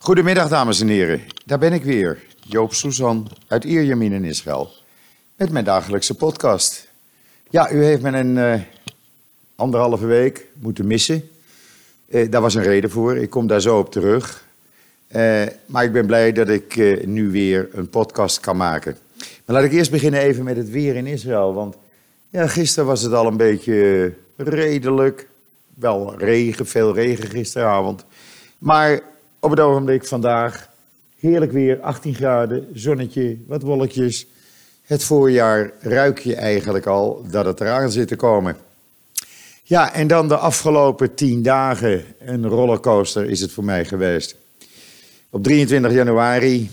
Goedemiddag, 0.00 0.48
dames 0.48 0.80
en 0.80 0.88
heren. 0.88 1.20
Daar 1.44 1.58
ben 1.58 1.72
ik 1.72 1.84
weer, 1.84 2.22
Joop 2.40 2.74
Susan 2.74 3.28
uit 3.48 3.64
Ierjemien 3.64 4.12
in 4.12 4.24
Israël, 4.24 4.70
met 5.36 5.50
mijn 5.50 5.64
dagelijkse 5.64 6.14
podcast. 6.14 6.88
Ja, 7.50 7.70
u 7.70 7.84
heeft 7.84 8.02
me 8.02 8.18
een 8.18 8.38
eh, 8.38 8.60
anderhalve 9.56 10.06
week 10.06 10.46
moeten 10.52 10.86
missen. 10.86 11.28
Eh, 12.08 12.30
daar 12.30 12.40
was 12.40 12.54
een 12.54 12.62
reden 12.62 12.90
voor, 12.90 13.16
ik 13.16 13.30
kom 13.30 13.46
daar 13.46 13.60
zo 13.60 13.78
op 13.78 13.92
terug. 13.92 14.44
Eh, 15.06 15.42
maar 15.66 15.84
ik 15.84 15.92
ben 15.92 16.06
blij 16.06 16.32
dat 16.32 16.48
ik 16.48 16.76
nu 17.06 17.30
weer 17.30 17.68
een 17.72 17.88
podcast 17.88 18.40
kan 18.40 18.56
maken. 18.56 18.96
Maar 19.44 19.56
laat 19.56 19.64
ik 19.64 19.72
eerst 19.72 19.90
beginnen 19.90 20.20
even 20.20 20.44
met 20.44 20.56
het 20.56 20.70
weer 20.70 20.96
in 20.96 21.06
Israël. 21.06 21.54
Want 21.54 21.76
ja, 22.30 22.46
gisteren 22.46 22.88
was 22.88 23.02
het 23.02 23.12
al 23.12 23.26
een 23.26 23.36
beetje 23.36 24.12
redelijk. 24.36 25.28
Wel 25.74 26.18
regen, 26.18 26.66
veel 26.66 26.94
regen 26.94 27.28
gisteravond. 27.28 28.04
Maar 28.58 29.16
op 29.40 29.50
het 29.50 29.60
ogenblik 29.60 30.06
vandaag, 30.06 30.68
heerlijk 31.18 31.52
weer, 31.52 31.80
18 31.80 32.14
graden, 32.14 32.68
zonnetje, 32.72 33.36
wat 33.46 33.62
wolkjes. 33.62 34.26
Het 34.82 35.04
voorjaar 35.04 35.72
ruik 35.80 36.18
je 36.18 36.34
eigenlijk 36.34 36.86
al 36.86 37.26
dat 37.30 37.44
het 37.44 37.60
eraan 37.60 37.90
zit 37.90 38.08
te 38.08 38.16
komen. 38.16 38.56
Ja, 39.62 39.94
en 39.94 40.06
dan 40.06 40.28
de 40.28 40.36
afgelopen 40.36 41.14
tien 41.14 41.42
dagen, 41.42 42.04
een 42.18 42.46
rollercoaster 42.46 43.30
is 43.30 43.40
het 43.40 43.52
voor 43.52 43.64
mij 43.64 43.84
geweest. 43.84 44.36
Op 45.30 45.42
23 45.42 45.92
januari, 45.92 46.70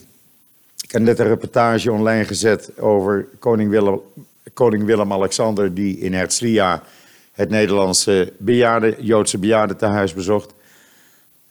ik 0.83 0.91
heb 0.91 1.01
net 1.01 1.19
een 1.19 1.27
reportage 1.27 1.91
online 1.91 2.25
gezet 2.25 2.79
over 2.79 3.27
koning 3.39 3.69
Willem, 3.69 3.99
koning 4.53 4.85
Willem-Alexander 4.85 5.73
die 5.73 5.97
in 5.97 6.13
Herzliya 6.13 6.83
het 7.31 7.49
Nederlandse 7.49 8.33
bejaarde, 8.37 8.95
Joodse 8.99 9.37
bejaardentehuis 9.37 10.13
bezocht. 10.13 10.53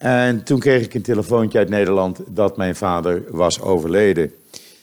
En 0.04 0.42
toen 0.42 0.58
kreeg 0.58 0.84
ik 0.84 0.94
een 0.94 1.02
telefoontje 1.02 1.58
uit 1.58 1.68
Nederland 1.68 2.20
dat 2.26 2.56
mijn 2.56 2.76
vader 2.76 3.22
was 3.30 3.60
overleden. 3.60 4.32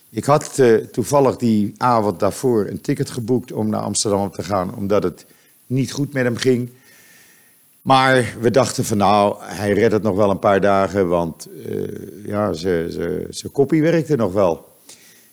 Ik 0.10 0.26
had 0.26 0.58
uh, 0.58 0.76
toevallig 0.76 1.36
die 1.36 1.74
avond 1.78 2.20
daarvoor 2.20 2.68
een 2.68 2.82
ticket 2.82 3.10
geboekt 3.10 3.52
om 3.52 3.70
naar 3.70 3.82
Amsterdam 3.82 4.32
te 4.32 4.44
gaan, 4.44 4.76
omdat 4.76 5.04
het 5.04 5.26
niet 5.68 5.92
goed 5.92 6.14
met 6.14 6.24
hem 6.24 6.36
ging. 6.36 6.70
Maar 7.82 8.34
we 8.40 8.52
dachten 8.52 8.86
van 8.86 8.98
nou, 8.98 9.36
hij 9.40 9.74
redt 9.74 9.94
het 9.94 10.04
nog 10.04 10.16
wel 10.16 10.30
een 10.30 10.40
paar 10.40 10.62
dagen, 10.62 11.08
want 11.08 11.48
uh, 11.68 11.88
ja, 12.26 12.54
zijn 12.54 13.52
kopie 13.52 13.82
werkte 13.82 14.16
nog 14.16 14.34
wel. 14.34 14.68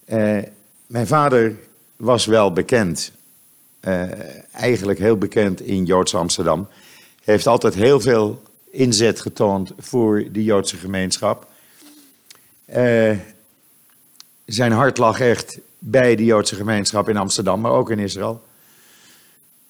Uh, 0.07 0.39
mijn 0.87 1.07
vader 1.07 1.57
was 1.97 2.27
wel 2.27 2.53
bekend. 2.53 3.13
Uh, 3.85 4.03
eigenlijk 4.53 4.99
heel 4.99 5.17
bekend 5.19 5.61
in 5.61 5.85
Joods 5.85 6.15
Amsterdam. 6.15 6.69
Heeft 7.25 7.47
altijd 7.47 7.75
heel 7.75 8.01
veel 8.01 8.43
inzet 8.71 9.21
getoond 9.21 9.73
voor 9.79 10.25
de 10.33 10.45
Joodse 10.45 10.77
gemeenschap. 10.77 11.47
zijn 14.45 14.73
hart 14.73 14.99
lag 14.99 15.21
echt 15.21 15.59
bij 15.81 16.17
de 16.17 16.25
Joodse 16.25 16.55
gemeenschap 16.55 17.09
in 17.09 17.17
Amsterdam, 17.17 17.61
maar 17.61 17.73
ook 17.73 17.91
in 17.91 17.99
Israël. 17.99 18.43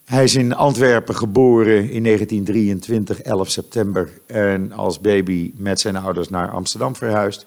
Hij 0.05 0.25
is 0.25 0.35
in 0.35 0.55
Antwerpen 0.55 1.17
geboren 1.17 1.91
in 1.91 2.03
1923, 2.03 3.21
11 3.21 3.51
september. 3.51 4.11
En 4.27 4.73
als 4.73 5.01
baby 5.01 5.53
met 5.57 5.81
zijn 5.81 5.97
ouders 5.97 6.29
naar 6.29 6.51
Amsterdam 6.51 6.97
verhuisd. 6.97 7.47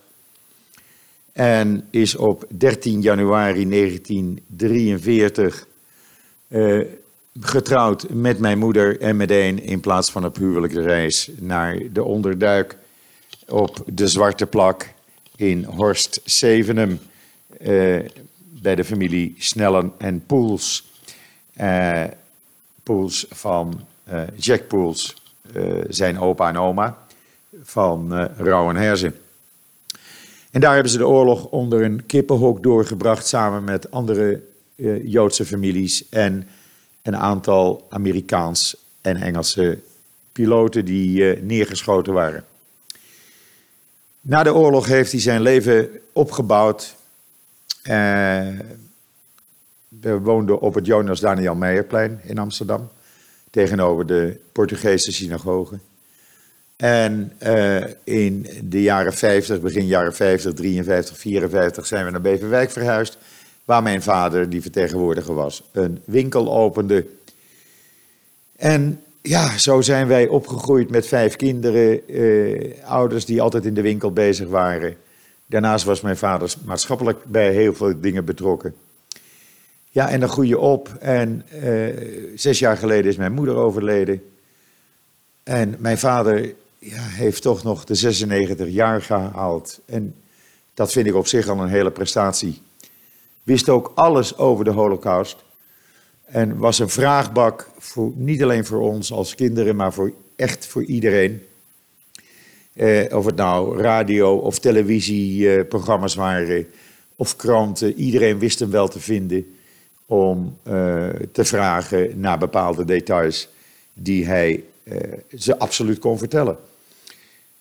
En 1.31 1.87
is 1.89 2.15
op 2.15 2.45
13 2.57 3.01
januari 3.01 3.69
1943 3.69 5.67
uh, 6.47 6.85
getrouwd 7.39 8.09
met 8.09 8.39
mijn 8.39 8.57
moeder 8.57 9.01
en 9.01 9.17
meteen 9.17 9.63
in 9.63 9.79
plaats 9.79 10.11
van 10.11 10.25
op 10.25 10.35
huwelijke 10.35 10.81
reis 10.81 11.29
naar 11.39 11.77
de 11.91 12.03
onderduik 12.03 12.77
op 13.47 13.83
de 13.85 14.07
Zwarte 14.07 14.45
Plak 14.45 14.93
in 15.35 15.63
Horst 15.63 16.21
Zevenum. 16.23 16.99
Uh, 17.61 17.99
bij 18.63 18.75
de 18.75 18.83
familie 18.83 19.35
Snellen 19.37 19.91
en 19.97 20.25
Poels. 20.25 20.91
Uh, 21.61 22.03
van 23.29 23.81
uh, 24.11 24.21
Jack 24.37 24.67
Poels, 24.67 25.15
uh, 25.55 25.83
zijn 25.89 26.19
opa 26.19 26.49
en 26.49 26.57
oma, 26.57 26.97
van 27.63 28.13
uh, 28.13 28.67
en 28.69 28.75
Herzen. 28.75 29.15
En 30.51 30.61
daar 30.61 30.73
hebben 30.73 30.91
ze 30.91 30.97
de 30.97 31.07
oorlog 31.07 31.45
onder 31.45 31.83
een 31.83 32.05
kippenhok 32.05 32.63
doorgebracht 32.63 33.27
samen 33.27 33.63
met 33.63 33.91
andere 33.91 34.41
Joodse 35.03 35.45
families 35.45 36.09
en 36.09 36.47
een 37.01 37.17
aantal 37.17 37.87
Amerikaans 37.89 38.75
en 39.01 39.15
Engelse 39.15 39.79
piloten 40.31 40.85
die 40.85 41.23
neergeschoten 41.41 42.13
waren. 42.13 42.45
Na 44.21 44.43
de 44.43 44.53
oorlog 44.53 44.85
heeft 44.85 45.11
hij 45.11 45.21
zijn 45.21 45.41
leven 45.41 45.89
opgebouwd 46.13 46.95
we 50.01 50.19
woonden 50.21 50.59
op 50.59 50.73
het 50.73 50.85
Jonas 50.85 51.19
Daniel 51.19 51.55
Meijerplein 51.55 52.19
in 52.23 52.37
Amsterdam. 52.37 52.89
Tegenover 53.49 54.05
de 54.05 54.39
Portugese 54.51 55.11
synagoge. 55.11 55.79
En 56.75 57.31
uh, 57.43 57.83
in 58.03 58.47
de 58.63 58.81
jaren 58.81 59.13
50, 59.13 59.61
begin 59.61 59.85
jaren 59.85 60.15
50, 60.15 60.53
53, 60.53 61.17
54 61.17 61.85
zijn 61.85 62.05
we 62.05 62.11
naar 62.11 62.21
Beverwijk 62.21 62.71
verhuisd. 62.71 63.17
Waar 63.65 63.83
mijn 63.83 64.01
vader, 64.01 64.49
die 64.49 64.61
vertegenwoordiger 64.61 65.33
was, 65.33 65.63
een 65.71 66.01
winkel 66.05 66.53
opende. 66.53 67.05
En 68.55 69.01
ja, 69.21 69.57
zo 69.57 69.81
zijn 69.81 70.07
wij 70.07 70.27
opgegroeid 70.27 70.89
met 70.89 71.07
vijf 71.07 71.35
kinderen, 71.35 72.11
uh, 72.11 72.73
ouders 72.83 73.25
die 73.25 73.41
altijd 73.41 73.65
in 73.65 73.73
de 73.73 73.81
winkel 73.81 74.11
bezig 74.11 74.47
waren. 74.47 74.95
Daarnaast 75.53 75.85
was 75.85 76.01
mijn 76.01 76.17
vader 76.17 76.53
maatschappelijk 76.65 77.25
bij 77.25 77.51
heel 77.51 77.73
veel 77.73 78.01
dingen 78.01 78.25
betrokken. 78.25 78.75
Ja, 79.89 80.09
en 80.09 80.19
dan 80.19 80.29
groei 80.29 80.47
je 80.47 80.59
op. 80.59 80.89
En 80.99 81.45
uh, 81.63 82.31
zes 82.35 82.59
jaar 82.59 82.77
geleden 82.77 83.11
is 83.11 83.17
mijn 83.17 83.33
moeder 83.33 83.55
overleden. 83.55 84.23
En 85.43 85.75
mijn 85.79 85.97
vader 85.97 86.53
ja, 86.77 87.01
heeft 87.01 87.41
toch 87.41 87.63
nog 87.63 87.85
de 87.85 87.95
96 87.95 88.67
jaar 88.69 89.01
gehaald. 89.01 89.79
En 89.85 90.15
dat 90.73 90.91
vind 90.91 91.07
ik 91.07 91.15
op 91.15 91.27
zich 91.27 91.47
al 91.47 91.59
een 91.59 91.69
hele 91.69 91.91
prestatie. 91.91 92.61
Wist 93.43 93.69
ook 93.69 93.91
alles 93.95 94.37
over 94.37 94.65
de 94.65 94.71
Holocaust. 94.71 95.43
En 96.25 96.57
was 96.57 96.79
een 96.79 96.89
vraagbak, 96.89 97.69
voor, 97.77 98.11
niet 98.15 98.43
alleen 98.43 98.65
voor 98.65 98.81
ons 98.81 99.11
als 99.11 99.35
kinderen, 99.35 99.75
maar 99.75 99.93
voor, 99.93 100.13
echt 100.35 100.67
voor 100.67 100.83
iedereen. 100.83 101.43
Eh, 102.73 103.15
of 103.15 103.25
het 103.25 103.35
nou 103.35 103.81
radio 103.81 104.35
of 104.35 104.59
televisieprogramma's 104.59 106.15
waren 106.15 106.67
of 107.15 107.35
kranten. 107.35 107.93
Iedereen 107.93 108.39
wist 108.39 108.59
hem 108.59 108.71
wel 108.71 108.87
te 108.87 108.99
vinden 108.99 109.55
om 110.05 110.57
uh, 110.67 111.09
te 111.31 111.45
vragen 111.45 112.19
naar 112.19 112.37
bepaalde 112.37 112.85
details 112.85 113.49
die 113.93 114.25
hij 114.25 114.63
uh, 114.83 114.97
ze 115.37 115.59
absoluut 115.59 115.99
kon 115.99 116.17
vertellen. 116.17 116.57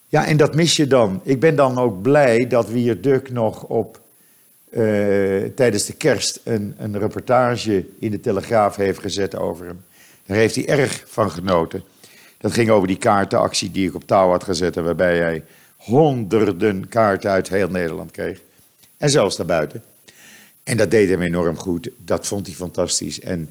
Ja, 0.08 0.26
en 0.26 0.36
dat 0.36 0.54
mis 0.54 0.76
je 0.76 0.86
dan. 0.86 1.20
Ik 1.22 1.40
ben 1.40 1.56
dan 1.56 1.78
ook 1.78 2.02
blij 2.02 2.46
dat 2.46 2.68
Wier 2.68 3.00
Duk 3.00 3.30
nog 3.30 3.62
op, 3.64 4.00
uh, 4.70 4.80
tijdens 5.54 5.84
de 5.86 5.92
kerst 5.92 6.40
een, 6.44 6.74
een 6.78 6.98
reportage 6.98 7.86
in 7.98 8.10
de 8.10 8.20
Telegraaf 8.20 8.76
heeft 8.76 8.98
gezet 8.98 9.36
over 9.36 9.66
hem. 9.66 9.84
Daar 10.26 10.36
heeft 10.36 10.54
hij 10.54 10.68
erg 10.68 11.04
van 11.06 11.30
genoten. 11.30 11.82
Dat 12.42 12.52
ging 12.52 12.70
over 12.70 12.88
die 12.88 12.96
kaartenactie 12.96 13.70
die 13.70 13.88
ik 13.88 13.94
op 13.94 14.06
touw 14.06 14.28
had 14.30 14.44
gezet. 14.44 14.74
Waarbij 14.74 15.18
hij 15.18 15.44
honderden 15.76 16.88
kaarten 16.88 17.30
uit 17.30 17.48
heel 17.48 17.68
Nederland 17.68 18.10
kreeg. 18.10 18.40
En 18.96 19.10
zelfs 19.10 19.36
daarbuiten. 19.36 19.82
En 20.62 20.76
dat 20.76 20.90
deed 20.90 21.08
hem 21.08 21.22
enorm 21.22 21.56
goed. 21.56 21.90
Dat 21.96 22.26
vond 22.26 22.46
hij 22.46 22.54
fantastisch. 22.54 23.20
En 23.20 23.50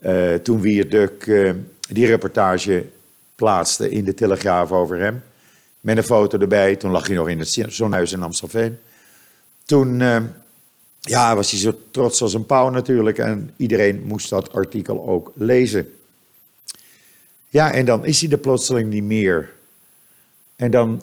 uh, 0.00 0.34
toen 0.34 0.60
Wierduk 0.60 1.26
uh, 1.26 1.52
die 1.88 2.06
reportage 2.06 2.86
plaatste 3.34 3.90
in 3.90 4.04
de 4.04 4.14
Telegraaf 4.14 4.72
over 4.72 4.98
hem. 4.98 5.22
Met 5.80 5.96
een 5.96 6.02
foto 6.02 6.38
erbij. 6.38 6.76
Toen 6.76 6.90
lag 6.90 7.06
hij 7.06 7.16
nog 7.16 7.28
in 7.28 7.38
het 7.38 7.64
zonhuis 7.68 8.12
in 8.12 8.22
Amstelveen. 8.22 8.78
Toen 9.64 10.00
uh, 10.00 10.16
ja, 11.00 11.34
was 11.34 11.50
hij 11.50 11.60
zo 11.60 11.78
trots 11.90 12.22
als 12.22 12.34
een 12.34 12.46
pauw 12.46 12.70
natuurlijk. 12.70 13.18
En 13.18 13.50
iedereen 13.56 14.02
moest 14.04 14.30
dat 14.30 14.52
artikel 14.52 15.06
ook 15.08 15.32
lezen. 15.34 15.99
Ja, 17.52 17.72
en 17.72 17.84
dan 17.84 18.04
is 18.04 18.20
hij 18.20 18.30
er 18.30 18.38
plotseling 18.38 18.90
niet 18.90 19.04
meer. 19.04 19.52
En 20.56 20.70
dan, 20.70 21.02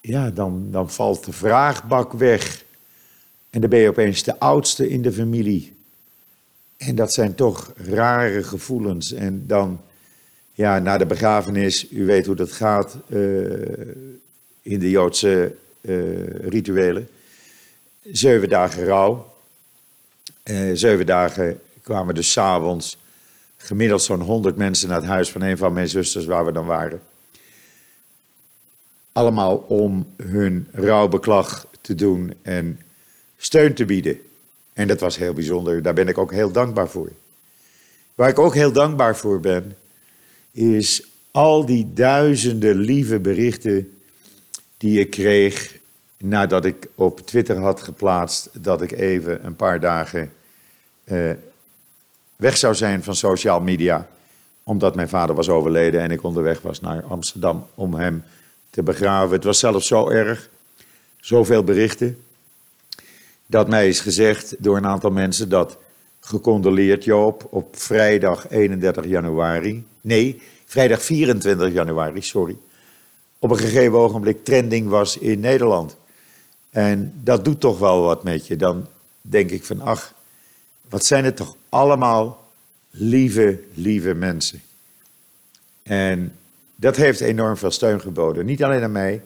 ja, 0.00 0.30
dan, 0.30 0.68
dan 0.70 0.90
valt 0.90 1.24
de 1.24 1.32
vraagbak 1.32 2.12
weg. 2.12 2.64
En 3.50 3.60
dan 3.60 3.70
ben 3.70 3.78
je 3.78 3.88
opeens 3.88 4.22
de 4.22 4.38
oudste 4.38 4.88
in 4.88 5.02
de 5.02 5.12
familie. 5.12 5.76
En 6.76 6.94
dat 6.94 7.12
zijn 7.12 7.34
toch 7.34 7.72
rare 7.76 8.42
gevoelens. 8.42 9.12
En 9.12 9.46
dan, 9.46 9.80
ja, 10.52 10.78
na 10.78 10.98
de 10.98 11.06
begrafenis, 11.06 11.90
u 11.90 12.06
weet 12.06 12.26
hoe 12.26 12.36
dat 12.36 12.52
gaat 12.52 12.96
uh, 13.08 13.18
in 14.62 14.78
de 14.78 14.90
Joodse 14.90 15.54
uh, 15.80 16.26
rituelen. 16.48 17.08
Zeven 18.02 18.48
dagen 18.48 18.84
rouw. 18.84 19.32
Uh, 20.44 20.70
zeven 20.72 21.06
dagen 21.06 21.60
kwamen 21.82 22.14
dus 22.14 22.32
s'avonds 22.32 22.98
gemiddeld 23.64 24.02
zo'n 24.02 24.20
honderd 24.20 24.56
mensen 24.56 24.88
naar 24.88 25.00
het 25.00 25.08
huis 25.08 25.30
van 25.30 25.42
een 25.42 25.58
van 25.58 25.72
mijn 25.72 25.88
zusters 25.88 26.24
waar 26.24 26.44
we 26.44 26.52
dan 26.52 26.66
waren. 26.66 27.00
Allemaal 29.12 29.56
om 29.56 30.06
hun 30.16 30.68
rouwbeklag 30.72 31.66
te 31.80 31.94
doen 31.94 32.34
en 32.42 32.80
steun 33.36 33.74
te 33.74 33.84
bieden. 33.84 34.20
En 34.72 34.88
dat 34.88 35.00
was 35.00 35.16
heel 35.16 35.32
bijzonder. 35.32 35.82
Daar 35.82 35.94
ben 35.94 36.08
ik 36.08 36.18
ook 36.18 36.32
heel 36.32 36.52
dankbaar 36.52 36.88
voor. 36.88 37.12
Waar 38.14 38.28
ik 38.28 38.38
ook 38.38 38.54
heel 38.54 38.72
dankbaar 38.72 39.16
voor 39.16 39.40
ben, 39.40 39.76
is 40.52 41.06
al 41.30 41.66
die 41.66 41.92
duizenden 41.92 42.76
lieve 42.76 43.20
berichten 43.20 43.98
die 44.76 45.00
ik 45.00 45.10
kreeg 45.10 45.78
nadat 46.18 46.64
ik 46.64 46.88
op 46.94 47.20
Twitter 47.20 47.56
had 47.56 47.82
geplaatst 47.82 48.50
dat 48.52 48.82
ik 48.82 48.92
even 48.92 49.46
een 49.46 49.56
paar 49.56 49.80
dagen 49.80 50.32
eh, 51.04 51.30
weg 52.36 52.56
zou 52.56 52.74
zijn 52.74 53.02
van 53.02 53.16
social 53.16 53.60
media, 53.60 54.08
omdat 54.62 54.94
mijn 54.94 55.08
vader 55.08 55.34
was 55.34 55.48
overleden 55.48 56.00
en 56.00 56.10
ik 56.10 56.22
onderweg 56.22 56.60
was 56.60 56.80
naar 56.80 57.04
Amsterdam 57.04 57.66
om 57.74 57.94
hem 57.94 58.24
te 58.70 58.82
begraven. 58.82 59.34
Het 59.34 59.44
was 59.44 59.58
zelfs 59.58 59.86
zo 59.86 60.08
erg, 60.08 60.48
zoveel 61.20 61.64
berichten, 61.64 62.18
dat 63.46 63.68
mij 63.68 63.88
is 63.88 64.00
gezegd 64.00 64.54
door 64.58 64.76
een 64.76 64.86
aantal 64.86 65.10
mensen 65.10 65.48
dat 65.48 65.78
gecondoleerd 66.20 67.04
Joop 67.04 67.46
op 67.50 67.76
vrijdag 67.76 68.48
31 68.50 69.06
januari, 69.06 69.86
nee, 70.00 70.42
vrijdag 70.64 71.02
24 71.02 71.72
januari, 71.72 72.22
sorry, 72.22 72.56
op 73.38 73.50
een 73.50 73.58
gegeven 73.58 73.98
ogenblik 73.98 74.44
trending 74.44 74.88
was 74.88 75.18
in 75.18 75.40
Nederland. 75.40 75.96
En 76.70 77.12
dat 77.22 77.44
doet 77.44 77.60
toch 77.60 77.78
wel 77.78 78.02
wat 78.02 78.24
met 78.24 78.46
je. 78.46 78.56
Dan 78.56 78.86
denk 79.20 79.50
ik 79.50 79.64
van, 79.64 79.80
ach, 79.80 80.14
wat 80.88 81.04
zijn 81.04 81.24
het 81.24 81.36
toch 81.36 81.56
allemaal 81.74 82.50
lieve, 82.90 83.60
lieve 83.74 84.14
mensen. 84.14 84.62
En 85.82 86.36
dat 86.76 86.96
heeft 86.96 87.20
enorm 87.20 87.56
veel 87.56 87.70
steun 87.70 88.00
geboden. 88.00 88.46
Niet 88.46 88.64
alleen 88.64 88.82
aan 88.82 88.92
mij, 88.92 89.22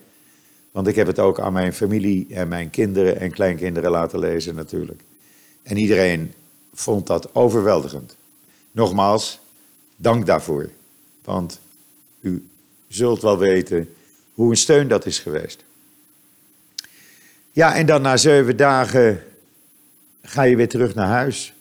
want 0.71 0.87
ik 0.87 0.95
heb 0.95 1.07
het 1.07 1.19
ook 1.19 1.41
aan 1.41 1.53
mijn 1.53 1.73
familie 1.73 2.27
en 2.31 2.49
mijn 2.49 2.71
kinderen 2.71 3.21
en 3.21 3.31
kleinkinderen 3.31 3.91
laten 3.91 4.19
lezen 4.19 4.55
natuurlijk. 4.55 5.01
En 5.63 5.77
iedereen 5.77 6.33
vond 6.75 7.07
dat 7.07 7.35
overweldigend. 7.35 8.17
Nogmaals, 8.71 9.41
dank 9.97 10.27
daarvoor. 10.27 10.71
Want 11.25 11.61
u 12.21 12.49
zult 12.89 13.23
wel 13.23 13.39
weten 13.39 13.95
hoe 14.35 14.51
een 14.51 14.57
steun 14.57 14.89
dat 14.89 15.07
is 15.07 15.19
geweest. 15.19 15.65
Ja, 17.53 17.75
en 17.75 17.87
dan 17.87 18.03
na 18.03 18.17
zeven 18.17 18.57
dagen 18.57 19.23
ga 20.23 20.43
je 20.43 20.57
weer 20.57 20.69
terug 20.69 20.95
naar 20.95 21.09
huis. 21.09 21.53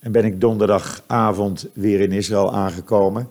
En 0.00 0.12
ben 0.12 0.24
ik 0.24 0.40
donderdagavond 0.40 1.66
weer 1.72 2.00
in 2.00 2.12
Israël 2.12 2.54
aangekomen. 2.54 3.28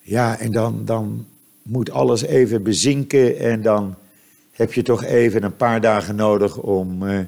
Ja, 0.00 0.38
en 0.38 0.52
dan, 0.52 0.84
dan 0.84 1.26
moet 1.62 1.90
alles 1.90 2.22
even 2.22 2.62
bezinken 2.62 3.38
en 3.38 3.62
dan 3.62 3.94
heb 4.52 4.72
je 4.72 4.82
toch 4.82 5.04
even 5.04 5.42
een 5.42 5.56
paar 5.56 5.80
dagen 5.80 6.14
nodig 6.16 6.56
om 6.56 7.02
uh, 7.02 7.18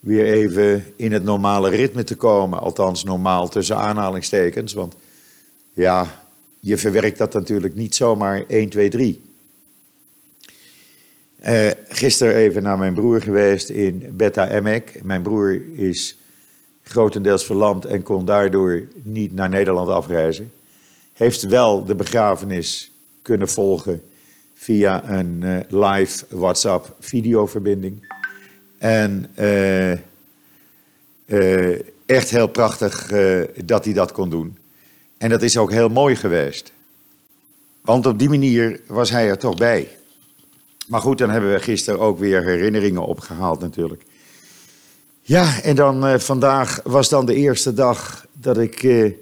weer 0.00 0.24
even 0.24 0.84
in 0.96 1.12
het 1.12 1.24
normale 1.24 1.68
ritme 1.68 2.04
te 2.04 2.16
komen. 2.16 2.60
Althans, 2.60 3.04
normaal 3.04 3.48
tussen 3.48 3.76
aanhalingstekens. 3.76 4.72
Want 4.72 4.96
ja, 5.72 6.24
je 6.60 6.76
verwerkt 6.76 7.18
dat 7.18 7.32
natuurlijk 7.32 7.74
niet 7.74 7.94
zomaar 7.94 8.44
1, 8.48 8.68
2, 8.68 8.88
3. 8.88 9.22
Uh, 11.46 11.70
gisteren 11.88 12.34
even 12.34 12.62
naar 12.62 12.78
mijn 12.78 12.94
broer 12.94 13.20
geweest 13.20 13.68
in 13.68 14.06
Beta 14.12 14.48
Emek. 14.48 15.00
Mijn 15.02 15.22
broer 15.22 15.60
is 15.72 16.16
grotendeels 16.84 17.44
verlamd 17.44 17.84
en 17.84 18.02
kon 18.02 18.24
daardoor 18.24 18.82
niet 19.02 19.34
naar 19.34 19.48
Nederland 19.48 19.88
afreizen. 19.88 20.52
Heeft 21.12 21.42
wel 21.42 21.84
de 21.84 21.94
begrafenis 21.94 22.90
kunnen 23.22 23.48
volgen 23.48 24.02
via 24.54 25.08
een 25.08 25.40
uh, 25.42 25.58
live 25.68 26.24
WhatsApp 26.28 26.96
videoverbinding. 27.00 28.12
En 28.78 29.26
uh, 29.38 29.92
uh, 31.26 31.80
echt 32.06 32.30
heel 32.30 32.48
prachtig 32.48 33.12
dat 33.64 33.84
hij 33.84 33.94
dat 33.94 34.12
kon 34.12 34.30
doen. 34.30 34.58
En 35.18 35.30
dat 35.30 35.42
is 35.42 35.56
ook 35.56 35.70
heel 35.70 35.88
mooi 35.88 36.16
geweest. 36.16 36.72
Want 37.80 38.06
op 38.06 38.18
die 38.18 38.28
manier 38.28 38.80
was 38.86 39.10
hij 39.10 39.28
er 39.28 39.38
toch 39.38 39.56
bij. 39.56 39.88
Maar 40.86 41.00
goed, 41.00 41.18
dan 41.18 41.30
hebben 41.30 41.52
we 41.52 41.60
gisteren 41.60 42.00
ook 42.00 42.18
weer 42.18 42.44
herinneringen 42.44 43.06
opgehaald 43.06 43.60
natuurlijk. 43.60 44.02
Ja, 45.26 45.62
en 45.62 45.76
dan 45.76 46.06
uh, 46.06 46.18
vandaag 46.18 46.80
was 46.82 47.08
dan 47.08 47.26
de 47.26 47.34
eerste 47.34 47.74
dag 47.74 48.26
dat 48.32 48.58
ik 48.58 48.82
uh, 48.82 49.12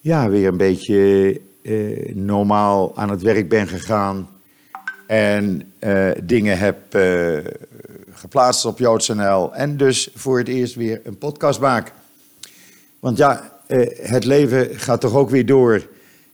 ja, 0.00 0.28
weer 0.28 0.48
een 0.48 0.56
beetje 0.56 1.40
uh, 1.62 2.14
normaal 2.14 2.96
aan 2.96 3.10
het 3.10 3.22
werk 3.22 3.48
ben 3.48 3.68
gegaan. 3.68 4.28
En 5.06 5.72
dingen 6.22 6.58
heb 6.58 6.76
geplaatst 8.12 8.64
op 8.64 8.78
JoodsNL. 8.78 9.54
En 9.54 9.76
dus 9.76 10.10
voor 10.14 10.38
het 10.38 10.48
eerst 10.48 10.74
weer 10.74 11.00
een 11.04 11.18
podcast 11.18 11.60
maak. 11.60 11.92
Want 13.00 13.16
ja, 13.16 13.58
het 14.02 14.24
leven 14.24 14.68
gaat 14.78 15.00
toch 15.00 15.14
ook 15.14 15.30
weer 15.30 15.46
door. 15.46 15.86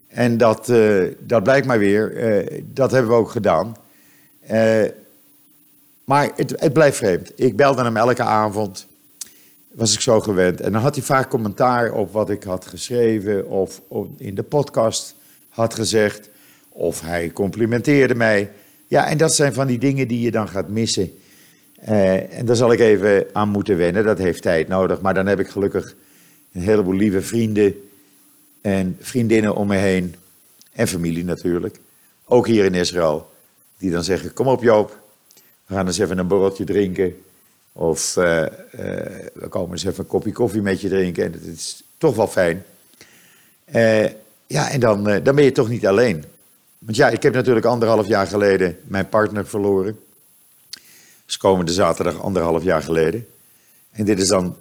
En 0.08 0.36
dat, 0.36 0.72
dat 1.18 1.42
blijkt 1.42 1.66
maar 1.66 1.78
weer. 1.78 2.12
dat 2.64 2.90
hebben 2.90 3.10
we 3.10 3.16
ook 3.16 3.30
gedaan. 3.30 3.76
Maar 6.10 6.30
het, 6.36 6.54
het 6.56 6.72
blijft 6.72 6.96
vreemd. 6.96 7.32
Ik 7.34 7.56
belde 7.56 7.82
hem 7.82 7.96
elke 7.96 8.22
avond. 8.22 8.86
Was 9.72 9.94
ik 9.94 10.00
zo 10.00 10.20
gewend. 10.20 10.60
En 10.60 10.72
dan 10.72 10.82
had 10.82 10.94
hij 10.94 11.04
vaak 11.04 11.30
commentaar 11.30 11.92
op 11.92 12.12
wat 12.12 12.30
ik 12.30 12.42
had 12.42 12.66
geschreven. 12.66 13.48
Of, 13.48 13.80
in 14.16 14.34
de 14.34 14.42
podcast 14.42 15.14
had 15.48 15.74
gezegd. 15.74 16.28
Of 16.68 17.00
hij 17.00 17.30
complimenteerde 17.30 18.14
mij. 18.14 18.50
Ja, 18.86 19.06
en 19.06 19.18
dat 19.18 19.34
zijn 19.34 19.52
van 19.52 19.66
die 19.66 19.78
dingen 19.78 20.08
die 20.08 20.20
je 20.20 20.30
dan 20.30 20.48
gaat 20.48 20.68
missen. 20.68 21.12
Uh, 21.88 22.38
en 22.38 22.46
daar 22.46 22.56
zal 22.56 22.72
ik 22.72 22.80
even 22.80 23.26
aan 23.32 23.48
moeten 23.48 23.76
wennen. 23.76 24.04
Dat 24.04 24.18
heeft 24.18 24.42
tijd 24.42 24.68
nodig. 24.68 25.00
Maar 25.00 25.14
dan 25.14 25.26
heb 25.26 25.40
ik 25.40 25.48
gelukkig 25.48 25.94
een 26.52 26.62
heleboel 26.62 26.94
lieve 26.94 27.22
vrienden 27.22 27.74
en 28.60 28.96
vriendinnen 29.00 29.54
om 29.54 29.66
me 29.66 29.76
heen. 29.76 30.14
En 30.72 30.88
familie 30.88 31.24
natuurlijk. 31.24 31.80
Ook 32.24 32.46
hier 32.46 32.64
in 32.64 32.74
Israël. 32.74 33.30
Die 33.78 33.90
dan 33.90 34.04
zeggen: 34.04 34.32
Kom 34.32 34.46
op, 34.46 34.62
Joop. 34.62 35.08
We 35.70 35.76
gaan 35.76 35.86
eens 35.86 35.98
even 35.98 36.18
een 36.18 36.26
borreltje 36.26 36.64
drinken. 36.64 37.22
Of 37.72 38.16
uh, 38.16 38.24
uh, 38.24 38.46
we 39.34 39.46
komen 39.48 39.70
eens 39.70 39.84
even 39.84 39.98
een 39.98 40.06
kopje 40.06 40.32
koffie 40.32 40.62
met 40.62 40.80
je 40.80 40.88
drinken. 40.88 41.24
En 41.24 41.32
dat 41.32 41.42
is 41.42 41.82
toch 41.98 42.16
wel 42.16 42.26
fijn. 42.26 42.64
Uh, 43.74 44.06
ja, 44.46 44.70
en 44.70 44.80
dan, 44.80 45.04
dan 45.04 45.34
ben 45.34 45.44
je 45.44 45.52
toch 45.52 45.68
niet 45.68 45.86
alleen. 45.86 46.24
Want 46.78 46.96
ja, 46.96 47.08
ik 47.08 47.22
heb 47.22 47.34
natuurlijk 47.34 47.66
anderhalf 47.66 48.06
jaar 48.06 48.26
geleden 48.26 48.78
mijn 48.82 49.08
partner 49.08 49.46
verloren. 49.46 49.98
Dus 51.26 51.36
komende 51.36 51.72
zaterdag 51.72 52.22
anderhalf 52.22 52.62
jaar 52.62 52.82
geleden. 52.82 53.26
En 53.90 54.04
dit 54.04 54.18
is 54.18 54.28
dan 54.28 54.56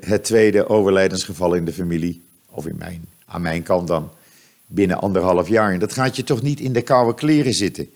het 0.00 0.24
tweede 0.24 0.68
overlijdensgeval 0.68 1.54
in 1.54 1.64
de 1.64 1.72
familie. 1.72 2.22
Of 2.50 2.66
in 2.66 2.76
mijn, 2.78 3.08
aan 3.24 3.42
mijn 3.42 3.62
kant 3.62 3.88
dan. 3.88 4.10
Binnen 4.66 5.00
anderhalf 5.00 5.48
jaar. 5.48 5.72
En 5.72 5.78
dat 5.78 5.92
gaat 5.92 6.16
je 6.16 6.24
toch 6.24 6.42
niet 6.42 6.60
in 6.60 6.72
de 6.72 6.82
koude 6.82 7.14
kleren 7.14 7.54
zitten. 7.54 7.90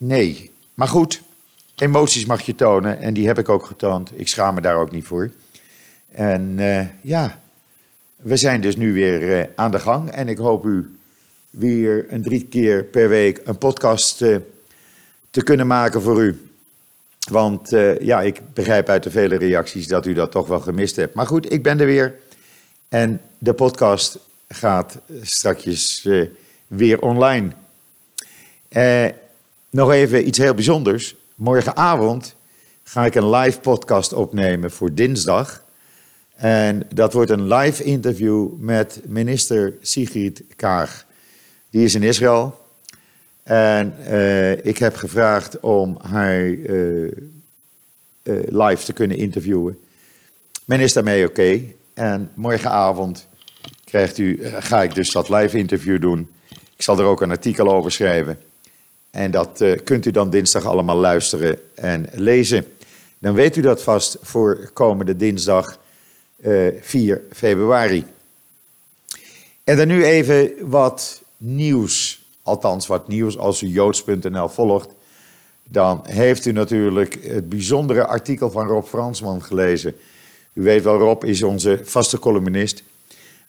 Eh 0.00 0.06
Nee, 0.06 0.50
maar 0.74 0.88
goed, 0.88 1.22
emoties 1.76 2.24
mag 2.24 2.40
je 2.40 2.54
tonen 2.54 2.98
en 2.98 3.14
die 3.14 3.26
heb 3.26 3.38
ik 3.38 3.48
ook 3.48 3.66
getoond. 3.66 4.10
Ik 4.14 4.28
schaam 4.28 4.54
me 4.54 4.60
daar 4.60 4.76
ook 4.76 4.90
niet 4.90 5.04
voor. 5.04 5.30
En 6.10 6.54
uh, 6.58 6.86
ja, 7.00 7.40
we 8.16 8.36
zijn 8.36 8.60
dus 8.60 8.76
nu 8.76 8.92
weer 8.92 9.22
uh, 9.22 9.44
aan 9.54 9.70
de 9.70 9.78
gang 9.78 10.10
en 10.10 10.28
ik 10.28 10.38
hoop 10.38 10.64
u 10.64 10.98
weer 11.50 12.06
een 12.08 12.22
drie 12.22 12.44
keer 12.44 12.84
per 12.84 13.08
week 13.08 13.40
een 13.44 13.58
podcast 13.58 14.22
uh, 14.22 14.36
te 15.30 15.42
kunnen 15.42 15.66
maken 15.66 16.02
voor 16.02 16.22
u. 16.22 16.50
Want 17.30 17.70
ja, 18.00 18.22
ik 18.22 18.40
begrijp 18.54 18.88
uit 18.88 19.02
de 19.02 19.10
vele 19.10 19.36
reacties 19.36 19.86
dat 19.86 20.06
u 20.06 20.12
dat 20.12 20.30
toch 20.30 20.46
wel 20.46 20.60
gemist 20.60 20.96
hebt. 20.96 21.14
Maar 21.14 21.26
goed, 21.26 21.52
ik 21.52 21.62
ben 21.62 21.80
er 21.80 21.86
weer. 21.86 22.14
En 22.88 23.20
de 23.38 23.52
podcast 23.52 24.18
gaat 24.48 24.98
straks 25.22 26.04
uh, 26.04 26.28
weer 26.66 27.00
online. 27.00 27.52
Nog 29.70 29.90
even 29.90 30.26
iets 30.26 30.38
heel 30.38 30.54
bijzonders. 30.54 31.16
Morgenavond 31.34 32.36
ga 32.82 33.04
ik 33.04 33.14
een 33.14 33.30
live 33.30 33.60
podcast 33.60 34.12
opnemen 34.12 34.70
voor 34.70 34.94
dinsdag. 34.94 35.64
En 36.34 36.86
dat 36.94 37.12
wordt 37.12 37.30
een 37.30 37.48
live 37.48 37.84
interview 37.84 38.48
met 38.58 39.00
minister 39.06 39.74
Sigrid 39.80 40.42
Kaag. 40.56 41.06
Die 41.70 41.84
is 41.84 41.94
in 41.94 42.02
Israël. 42.02 42.58
En 43.42 43.94
uh, 44.08 44.64
ik 44.64 44.78
heb 44.78 44.96
gevraagd 44.96 45.60
om 45.60 45.98
haar 46.02 46.44
uh, 46.44 47.02
uh, 47.02 47.10
live 48.46 48.84
te 48.84 48.92
kunnen 48.92 49.16
interviewen. 49.16 49.78
Men 50.64 50.80
is 50.80 50.92
daarmee 50.92 51.26
oké. 51.28 51.60
En 51.94 52.30
morgenavond 52.34 53.26
krijgt 53.84 54.18
u, 54.18 54.40
ga 54.42 54.82
ik 54.82 54.94
dus 54.94 55.12
dat 55.12 55.28
live 55.28 55.58
interview 55.58 56.00
doen. 56.00 56.30
Ik 56.76 56.82
zal 56.82 56.98
er 56.98 57.04
ook 57.04 57.20
een 57.20 57.30
artikel 57.30 57.72
over 57.72 57.92
schrijven. 57.92 58.38
En 59.10 59.30
dat 59.30 59.64
kunt 59.84 60.06
u 60.06 60.10
dan 60.10 60.30
dinsdag 60.30 60.64
allemaal 60.64 60.96
luisteren 60.96 61.58
en 61.74 62.06
lezen. 62.12 62.64
Dan 63.18 63.34
weet 63.34 63.56
u 63.56 63.60
dat 63.60 63.82
vast 63.82 64.16
voor 64.22 64.70
komende 64.72 65.16
dinsdag 65.16 65.78
4 66.80 67.22
februari. 67.32 68.04
En 69.64 69.76
dan 69.76 69.88
nu 69.88 70.04
even 70.04 70.52
wat 70.60 71.22
nieuws 71.36 72.20
althans 72.42 72.86
wat 72.86 73.08
nieuws, 73.08 73.38
als 73.38 73.62
u 73.62 73.66
joods.nl 73.66 74.48
volgt, 74.48 74.88
dan 75.64 76.00
heeft 76.02 76.46
u 76.46 76.52
natuurlijk 76.52 77.18
het 77.22 77.48
bijzondere 77.48 78.06
artikel 78.06 78.50
van 78.50 78.66
Rob 78.66 78.86
Fransman 78.86 79.42
gelezen. 79.42 79.94
U 80.52 80.62
weet 80.62 80.82
wel, 80.82 80.98
Rob 80.98 81.24
is 81.24 81.42
onze 81.42 81.80
vaste 81.82 82.18
columnist. 82.18 82.82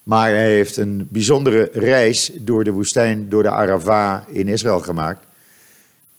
Maar 0.02 0.30
hij 0.30 0.50
heeft 0.50 0.76
een 0.76 1.08
bijzondere 1.10 1.70
reis 1.72 2.30
door 2.34 2.64
de 2.64 2.70
woestijn, 2.70 3.28
door 3.28 3.42
de 3.42 3.50
Arava 3.50 4.24
in 4.28 4.48
Israël 4.48 4.80
gemaakt. 4.80 5.24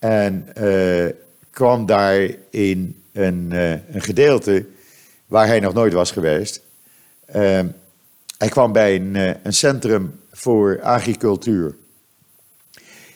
En 0.04 0.48
uh, 0.58 1.10
kwam 1.50 1.86
daar 1.86 2.28
in 2.50 3.02
een, 3.12 3.50
uh, 3.52 3.70
een, 3.70 4.02
gedeelte 4.02 4.66
waar 5.26 5.46
hij 5.46 5.60
nog 5.60 5.74
nooit 5.74 5.92
was 5.92 6.10
geweest. 6.10 6.60
Uh, 7.28 7.60
hij 8.38 8.48
kwam 8.48 8.72
bij 8.72 8.94
een, 8.94 9.14
een 9.42 9.52
centrum 9.52 10.20
voor 10.32 10.80
agricultuur 10.82 11.74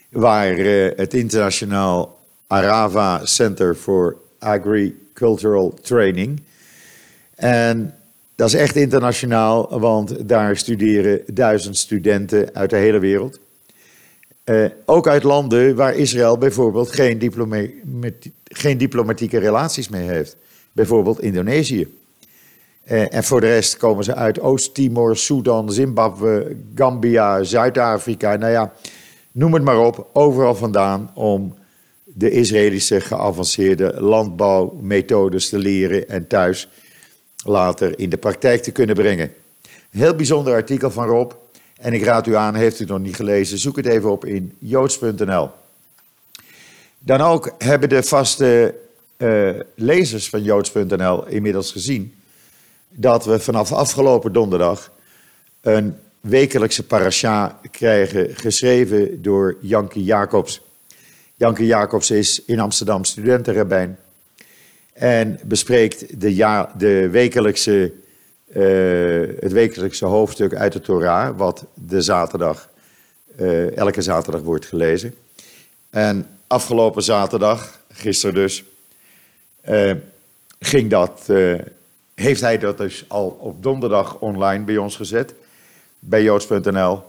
waar 0.09 0.57
het 0.97 1.14
internationaal 1.14 2.18
Arava 2.47 3.26
Center 3.26 3.75
for 3.75 4.16
Agricultural 4.38 5.75
Training. 5.83 6.42
En 7.35 7.95
dat 8.35 8.49
is 8.49 8.54
echt 8.54 8.76
internationaal, 8.76 9.80
want 9.80 10.28
daar 10.28 10.57
studeren 10.57 11.21
duizend 11.26 11.76
studenten 11.76 12.54
uit 12.54 12.71
de 12.71 12.76
hele 12.76 12.99
wereld. 12.99 13.38
Uh, 14.49 14.67
ook 14.85 15.09
uit 15.09 15.23
landen 15.23 15.76
waar 15.76 15.95
Israël 15.95 16.38
bijvoorbeeld 16.38 16.90
geen, 16.90 17.33
geen 18.45 18.78
diplomatieke 18.78 19.38
relaties 19.38 19.88
mee 19.88 20.09
heeft. 20.09 20.37
Bijvoorbeeld 20.73 21.21
Indonesië. 21.21 21.97
Uh, 22.90 23.14
en 23.14 23.25
voor 23.25 23.40
de 23.40 23.47
rest 23.47 23.76
komen 23.76 24.05
ze 24.05 24.14
uit 24.14 24.40
Oost-Timor, 24.40 25.17
Sudan, 25.17 25.73
Zimbabwe, 25.73 26.57
Gambia, 26.75 27.43
Zuid-Afrika. 27.43 28.37
Nou 28.37 28.52
ja, 28.52 28.73
noem 29.33 29.55
het 29.55 29.62
maar 29.62 29.78
op, 29.78 30.07
overal 30.12 30.55
vandaan 30.55 31.11
om 31.14 31.55
de 32.05 32.31
Israëlische 32.31 33.00
geavanceerde 33.00 33.95
landbouwmethodes 34.00 35.49
te 35.49 35.59
leren 35.59 36.09
en 36.09 36.26
thuis 36.26 36.69
later 37.45 37.99
in 37.99 38.11
de 38.11 38.17
praktijk 38.17 38.62
te 38.62 38.73
kunnen 38.73 38.95
brengen. 38.95 39.33
Heel 39.90 40.14
bijzonder 40.14 40.55
artikel 40.55 40.90
van 40.90 41.07
Rob. 41.07 41.33
En 41.78 41.92
ik 41.92 42.04
raad 42.04 42.26
u 42.26 42.37
aan, 42.37 42.54
heeft 42.54 42.76
u 42.76 42.82
het 42.82 42.88
nog 42.88 43.00
niet 43.00 43.16
gelezen, 43.16 43.58
zoek 43.58 43.76
het 43.76 43.87
even 43.87 44.11
op 44.11 44.25
in 44.25 44.56
joods.nl. 44.58 45.50
Dan 46.99 47.20
ook 47.20 47.54
hebben 47.58 47.88
de 47.88 48.02
vaste 48.02 48.75
uh, 49.16 49.50
lezers 49.75 50.28
van 50.28 50.42
joods.nl 50.42 51.26
inmiddels 51.26 51.73
gezien 51.73 52.14
dat 52.88 53.25
we 53.25 53.40
vanaf 53.40 53.73
afgelopen 53.73 54.32
donderdag 54.32 54.90
een 55.61 55.97
wekelijkse 56.20 56.87
parasha 56.87 57.61
krijgen, 57.70 58.37
geschreven 58.37 59.23
door 59.23 59.56
Janke 59.61 60.04
Jacobs. 60.04 60.61
Janke 61.35 61.66
Jacobs 61.66 62.11
is 62.11 62.44
in 62.44 62.61
Amsterdam 62.61 63.04
studentenrabbijn 63.04 63.99
en 64.92 65.38
bespreekt 65.44 66.20
de, 66.20 66.35
ja, 66.35 66.73
de 66.78 67.08
wekelijkse, 67.08 67.92
het 69.40 69.52
wekelijkse 69.52 70.05
hoofdstuk 70.05 70.55
uit 70.55 70.73
de 70.73 70.81
Torah, 70.81 71.37
wat 71.37 71.64
de 71.75 72.00
zaterdag, 72.00 72.69
uh, 73.40 73.76
elke 73.76 74.02
zaterdag 74.02 74.40
wordt 74.40 74.67
gelezen. 74.67 75.14
En 75.90 76.26
afgelopen 76.47 77.02
zaterdag, 77.02 77.81
gisteren 77.93 78.35
dus, 78.35 78.64
uh, 79.69 79.95
ging 80.61 80.90
dat, 80.90 81.31
heeft 82.14 82.40
hij 82.40 82.59
dat 82.59 82.78
dus 82.78 83.05
al 83.09 83.28
op 83.40 83.62
donderdag 83.62 84.19
online 84.19 84.64
bij 84.64 84.76
ons 84.76 84.97
gezet 84.97 85.35
bij 85.99 86.23
joods.nl. 86.23 87.02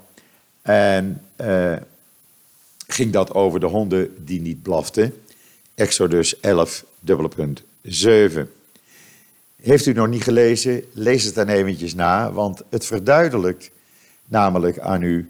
En 0.61 1.21
ging 2.87 3.13
dat 3.13 3.33
over 3.33 3.59
de 3.59 3.65
honden 3.65 4.25
die 4.25 4.41
niet 4.41 4.61
blaften. 4.61 5.13
Exodus 5.75 6.39
11, 6.39 6.85
dubbele 6.99 7.29
punt 7.29 7.63
7. 7.81 8.51
Heeft 9.61 9.85
u 9.85 9.93
nog 9.93 10.07
niet 10.07 10.23
gelezen? 10.23 10.83
Lees 10.93 11.23
het 11.23 11.35
dan 11.35 11.47
eventjes 11.47 11.95
na, 11.95 12.31
want 12.31 12.61
het 12.69 12.85
verduidelijkt 12.85 13.71
namelijk 14.25 14.79
aan 14.79 15.01
u 15.01 15.29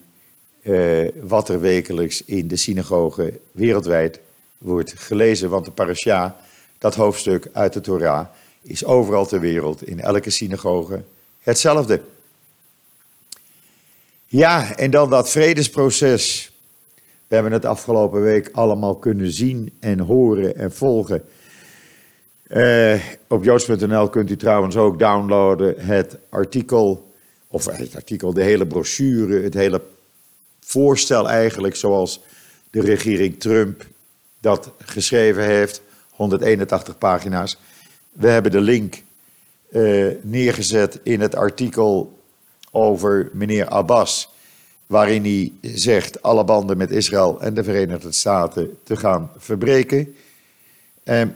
uh, 0.61 1.09
wat 1.21 1.49
er 1.49 1.59
wekelijks 1.59 2.25
in 2.25 2.47
de 2.47 2.55
synagogen 2.55 3.39
wereldwijd 3.51 4.19
wordt 4.57 4.93
gelezen. 4.97 5.49
Want 5.49 5.65
de 5.65 5.71
parasha, 5.71 6.37
dat 6.77 6.95
hoofdstuk 6.95 7.49
uit 7.53 7.73
de 7.73 7.81
Torah, 7.81 8.25
is 8.61 8.85
overal 8.85 9.25
ter 9.25 9.39
wereld, 9.39 9.87
in 9.87 9.99
elke 9.99 10.29
synagoge, 10.29 11.03
hetzelfde. 11.39 12.01
Ja, 14.25 14.75
en 14.75 14.91
dan 14.91 15.09
dat 15.09 15.29
vredesproces. 15.29 16.51
We 17.27 17.35
hebben 17.35 17.53
het 17.53 17.65
afgelopen 17.65 18.21
week 18.21 18.49
allemaal 18.51 18.95
kunnen 18.95 19.31
zien 19.31 19.71
en 19.79 19.99
horen 19.99 20.55
en 20.55 20.71
volgen. 20.71 21.23
Uh, 22.49 23.01
op 23.27 23.43
joods.nl 23.43 24.09
kunt 24.09 24.29
u 24.29 24.35
trouwens 24.35 24.77
ook 24.77 24.99
downloaden 24.99 25.85
het 25.85 26.17
artikel, 26.29 27.13
of 27.47 27.65
het 27.65 27.95
artikel, 27.95 28.33
de 28.33 28.43
hele 28.43 28.67
brochure, 28.67 29.41
het 29.41 29.53
hele 29.53 29.81
voorstel 30.59 31.29
eigenlijk, 31.29 31.75
zoals 31.75 32.21
de 32.69 32.81
regering 32.81 33.39
Trump 33.39 33.85
dat 34.39 34.71
geschreven 34.77 35.43
heeft, 35.43 35.81
181 36.09 36.97
pagina's. 36.97 37.57
We 38.11 38.27
hebben 38.27 38.51
de 38.51 38.61
link 38.61 39.03
uh, 39.71 40.07
neergezet 40.21 40.99
in 41.03 41.21
het 41.21 41.35
artikel 41.35 42.19
over 42.71 43.29
meneer 43.33 43.67
Abbas, 43.67 44.29
waarin 44.85 45.23
hij 45.23 45.51
zegt 45.61 46.21
alle 46.21 46.43
banden 46.43 46.77
met 46.77 46.91
Israël 46.91 47.41
en 47.41 47.53
de 47.53 47.63
Verenigde 47.63 48.11
Staten 48.11 48.77
te 48.83 48.95
gaan 48.95 49.31
verbreken. 49.37 50.15
En 51.03 51.35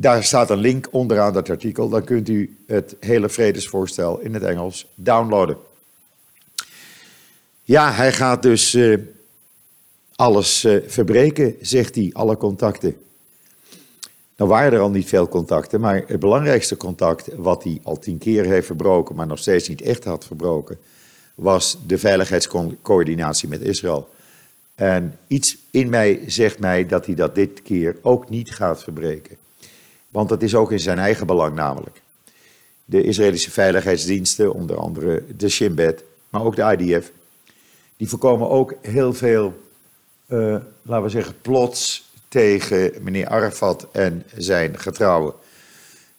daar 0.00 0.24
staat 0.24 0.50
een 0.50 0.58
link 0.58 0.88
onderaan 0.90 1.32
dat 1.32 1.50
artikel, 1.50 1.88
dan 1.88 2.04
kunt 2.04 2.28
u 2.28 2.56
het 2.66 2.96
hele 3.00 3.28
vredesvoorstel 3.28 4.18
in 4.18 4.34
het 4.34 4.42
Engels 4.42 4.86
downloaden. 4.94 5.56
Ja, 7.62 7.92
hij 7.92 8.12
gaat 8.12 8.42
dus 8.42 8.74
uh, 8.74 8.98
alles 10.14 10.64
uh, 10.64 10.82
verbreken, 10.86 11.56
zegt 11.60 11.94
hij, 11.94 12.10
alle 12.12 12.36
contacten. 12.36 12.96
Nou 14.36 14.50
waren 14.50 14.72
er 14.72 14.80
al 14.80 14.90
niet 14.90 15.08
veel 15.08 15.28
contacten, 15.28 15.80
maar 15.80 16.04
het 16.06 16.20
belangrijkste 16.20 16.76
contact 16.76 17.28
wat 17.36 17.64
hij 17.64 17.80
al 17.82 17.98
tien 17.98 18.18
keer 18.18 18.44
heeft 18.44 18.66
verbroken, 18.66 19.14
maar 19.14 19.26
nog 19.26 19.38
steeds 19.38 19.68
niet 19.68 19.82
echt 19.82 20.04
had 20.04 20.24
verbroken, 20.24 20.78
was 21.34 21.78
de 21.86 21.98
veiligheidscoördinatie 21.98 23.48
met 23.48 23.60
Israël. 23.60 24.08
En 24.74 25.18
iets 25.26 25.56
in 25.70 25.88
mij 25.88 26.22
zegt 26.26 26.58
mij 26.58 26.86
dat 26.86 27.06
hij 27.06 27.14
dat 27.14 27.34
dit 27.34 27.62
keer 27.62 27.96
ook 28.02 28.28
niet 28.28 28.50
gaat 28.50 28.82
verbreken. 28.82 29.36
Want 30.10 30.28
dat 30.28 30.42
is 30.42 30.54
ook 30.54 30.72
in 30.72 30.80
zijn 30.80 30.98
eigen 30.98 31.26
belang 31.26 31.54
namelijk. 31.54 32.02
De 32.84 33.02
Israëlische 33.02 33.50
veiligheidsdiensten, 33.50 34.54
onder 34.54 34.76
andere 34.76 35.22
de 35.36 35.48
Shin 35.48 35.74
Bet, 35.74 36.04
maar 36.28 36.44
ook 36.44 36.56
de 36.56 36.76
IDF, 36.76 37.10
die 37.96 38.08
voorkomen 38.08 38.48
ook 38.48 38.74
heel 38.80 39.14
veel, 39.14 39.60
uh, 40.26 40.56
laten 40.82 41.04
we 41.04 41.08
zeggen, 41.08 41.34
plots 41.42 42.10
tegen 42.28 42.92
meneer 43.00 43.28
Arafat 43.28 43.86
en 43.92 44.24
zijn 44.36 44.78
getrouwen. 44.78 45.34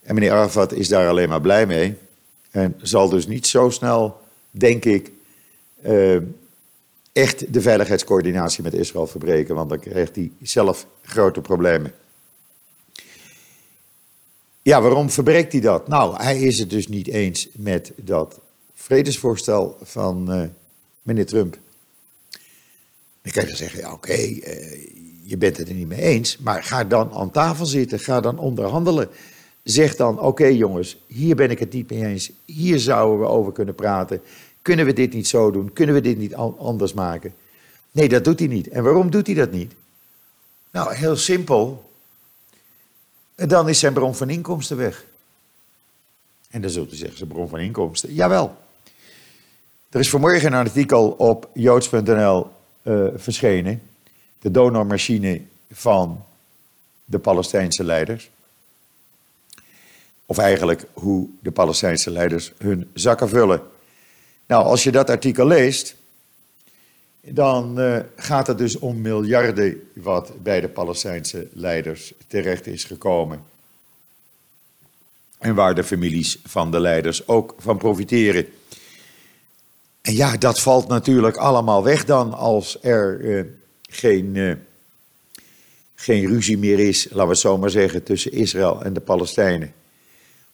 En 0.03 0.13
meneer 0.13 0.31
Arafat 0.31 0.73
is 0.73 0.87
daar 0.87 1.09
alleen 1.09 1.29
maar 1.29 1.41
blij 1.41 1.65
mee. 1.65 1.97
En 2.51 2.75
zal 2.81 3.09
dus 3.09 3.27
niet 3.27 3.47
zo 3.47 3.69
snel, 3.69 4.21
denk 4.51 4.85
ik, 4.85 5.11
uh, 5.85 6.17
echt 7.13 7.53
de 7.53 7.61
veiligheidscoördinatie 7.61 8.63
met 8.63 8.73
Israël 8.73 9.07
verbreken. 9.07 9.55
Want 9.55 9.69
dan 9.69 9.79
krijgt 9.79 10.15
hij 10.15 10.31
zelf 10.41 10.85
grote 11.01 11.41
problemen. 11.41 11.93
Ja, 14.61 14.81
waarom 14.81 15.09
verbreekt 15.09 15.51
hij 15.51 15.61
dat? 15.61 15.87
Nou, 15.87 16.23
hij 16.23 16.39
is 16.39 16.59
het 16.59 16.69
dus 16.69 16.87
niet 16.87 17.07
eens 17.07 17.49
met 17.53 17.91
dat 17.95 18.39
vredesvoorstel 18.73 19.77
van 19.81 20.35
uh, 20.35 20.43
meneer 21.01 21.25
Trump. 21.25 21.57
Dan 23.21 23.31
kan 23.31 23.47
je 23.47 23.55
zeggen, 23.55 23.79
ja 23.79 23.91
oké, 23.91 24.17
uh, 24.17 24.41
je 25.23 25.37
bent 25.37 25.57
het 25.57 25.69
er 25.69 25.75
niet 25.75 25.87
mee 25.87 26.01
eens, 26.01 26.37
maar 26.37 26.63
ga 26.63 26.83
dan 26.83 27.11
aan 27.13 27.31
tafel 27.31 27.65
zitten, 27.65 27.99
ga 27.99 28.19
dan 28.19 28.39
onderhandelen. 28.39 29.09
Zeg 29.63 29.95
dan, 29.95 30.19
oké 30.19 30.45
jongens, 30.45 30.97
hier 31.07 31.35
ben 31.35 31.49
ik 31.49 31.59
het 31.59 31.73
niet 31.73 31.89
mee 31.89 32.05
eens, 32.05 32.31
hier 32.45 32.79
zouden 32.79 33.19
we 33.19 33.25
over 33.25 33.51
kunnen 33.51 33.75
praten. 33.75 34.21
Kunnen 34.61 34.85
we 34.85 34.93
dit 34.93 35.13
niet 35.13 35.27
zo 35.27 35.51
doen? 35.51 35.73
Kunnen 35.73 35.95
we 35.95 36.01
dit 36.01 36.17
niet 36.17 36.35
anders 36.35 36.93
maken? 36.93 37.33
Nee, 37.91 38.09
dat 38.09 38.23
doet 38.23 38.39
hij 38.39 38.47
niet. 38.47 38.67
En 38.67 38.83
waarom 38.83 39.11
doet 39.11 39.27
hij 39.27 39.35
dat 39.35 39.51
niet? 39.51 39.73
Nou, 40.71 40.93
heel 40.93 41.15
simpel. 41.15 41.90
Dan 43.47 43.69
is 43.69 43.79
zijn 43.79 43.93
bron 43.93 44.15
van 44.15 44.29
inkomsten 44.29 44.77
weg. 44.77 45.05
En 46.49 46.61
dan 46.61 46.69
zult 46.69 46.93
u 46.93 46.95
zeggen, 46.95 47.17
zijn 47.17 47.29
bron 47.29 47.49
van 47.49 47.59
inkomsten. 47.59 48.13
Jawel. 48.13 48.55
Er 49.89 49.99
is 49.99 50.09
vanmorgen 50.09 50.53
een 50.53 50.65
artikel 50.65 51.09
op 51.09 51.49
joods.nl 51.53 52.51
eh, 52.81 53.05
verschenen. 53.15 53.81
De 54.39 54.51
donormachine 54.51 55.41
van 55.71 56.25
de 57.05 57.19
Palestijnse 57.19 57.83
leiders. 57.83 58.29
Of 60.25 60.37
eigenlijk 60.37 60.85
hoe 60.93 61.29
de 61.39 61.51
Palestijnse 61.51 62.11
leiders 62.11 62.51
hun 62.57 62.89
zakken 62.93 63.29
vullen. 63.29 63.61
Nou, 64.47 64.63
als 64.63 64.83
je 64.83 64.91
dat 64.91 65.09
artikel 65.09 65.47
leest, 65.47 65.95
dan 67.21 67.79
uh, 67.79 67.99
gaat 68.15 68.47
het 68.47 68.57
dus 68.57 68.79
om 68.79 69.01
miljarden 69.01 69.89
wat 69.93 70.31
bij 70.43 70.61
de 70.61 70.69
Palestijnse 70.69 71.47
leiders 71.53 72.13
terecht 72.27 72.67
is 72.67 72.83
gekomen. 72.83 73.43
En 75.37 75.55
waar 75.55 75.75
de 75.75 75.83
families 75.83 76.39
van 76.43 76.71
de 76.71 76.79
leiders 76.79 77.27
ook 77.27 77.55
van 77.57 77.77
profiteren. 77.77 78.45
En 80.01 80.15
ja, 80.15 80.37
dat 80.37 80.59
valt 80.59 80.87
natuurlijk 80.87 81.37
allemaal 81.37 81.83
weg 81.83 82.05
dan 82.05 82.33
als 82.33 82.77
er 82.81 83.19
uh, 83.19 83.43
geen, 83.81 84.35
uh, 84.35 84.55
geen 85.95 86.27
ruzie 86.27 86.57
meer 86.57 86.79
is, 86.79 87.03
laten 87.03 87.23
we 87.23 87.29
het 87.29 87.39
zo 87.39 87.57
maar 87.57 87.69
zeggen, 87.69 88.03
tussen 88.03 88.31
Israël 88.31 88.83
en 88.83 88.93
de 88.93 88.99
Palestijnen. 88.99 89.73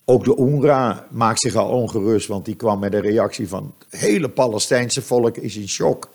Ook 0.05 0.23
de 0.23 0.35
UNRWA 0.37 1.07
maakt 1.09 1.39
zich 1.39 1.55
al 1.55 1.69
ongerust, 1.69 2.27
want 2.27 2.45
die 2.45 2.55
kwam 2.55 2.79
met 2.79 2.93
een 2.93 3.01
reactie 3.01 3.47
van 3.47 3.73
het 3.89 3.99
hele 3.99 4.29
Palestijnse 4.29 5.01
volk 5.01 5.37
is 5.37 5.55
in 5.55 5.69
shock. 5.69 6.09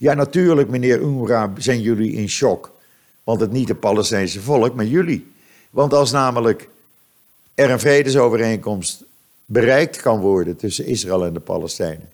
Ja, 0.00 0.14
natuurlijk, 0.14 0.68
meneer 0.68 1.00
UNRWA, 1.00 1.52
zijn 1.56 1.80
jullie 1.80 2.12
in 2.12 2.28
shock. 2.28 2.70
Want 3.24 3.40
het 3.40 3.52
niet 3.52 3.68
het 3.68 3.80
Palestijnse 3.80 4.40
volk, 4.40 4.74
maar 4.74 4.84
jullie. 4.84 5.32
Want 5.70 5.92
als 5.92 6.10
namelijk 6.10 6.68
er 7.54 7.70
een 7.70 7.80
vredesovereenkomst 7.80 9.04
bereikt 9.44 9.96
kan 9.96 10.20
worden 10.20 10.56
tussen 10.56 10.86
Israël 10.86 11.24
en 11.24 11.32
de 11.32 11.40
Palestijnen, 11.40 12.08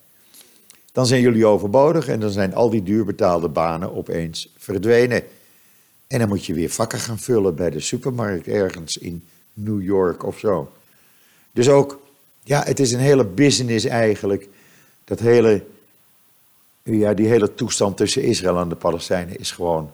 dan 0.93 1.07
zijn 1.07 1.21
jullie 1.21 1.47
overbodig 1.47 2.09
en 2.09 2.21
dan 2.21 2.31
zijn 2.31 2.55
al 2.55 2.71
die 2.71 2.83
duurbetaalde 2.83 3.49
banen 3.49 3.95
opeens 3.95 4.53
verdwenen. 4.57 5.23
En 6.07 6.19
dan 6.19 6.29
moet 6.29 6.47
je 6.47 6.55
weer 6.55 6.71
vakken 6.71 6.99
gaan 6.99 7.19
vullen 7.19 7.55
bij 7.55 7.71
de 7.71 7.81
supermarkt 7.81 8.47
ergens 8.47 8.97
in 8.97 9.25
New 9.53 9.83
York 9.83 10.25
of 10.25 10.39
zo. 10.39 10.73
Dus 11.53 11.69
ook, 11.69 12.01
ja, 12.43 12.63
het 12.63 12.81
is 12.81 12.93
een 12.93 13.01
hele 13.01 13.25
business 13.25 13.85
eigenlijk. 13.85 14.49
Dat 15.05 15.21
hele, 15.21 15.65
ja, 16.95 17.15
die 17.15 17.27
hele 17.27 17.55
toestand 17.55 17.97
tussen 17.97 18.23
Israël 18.23 18.61
en 18.61 18.69
de 18.69 18.75
Palestijnen 18.75 19.39
is 19.39 19.51
gewoon, 19.51 19.91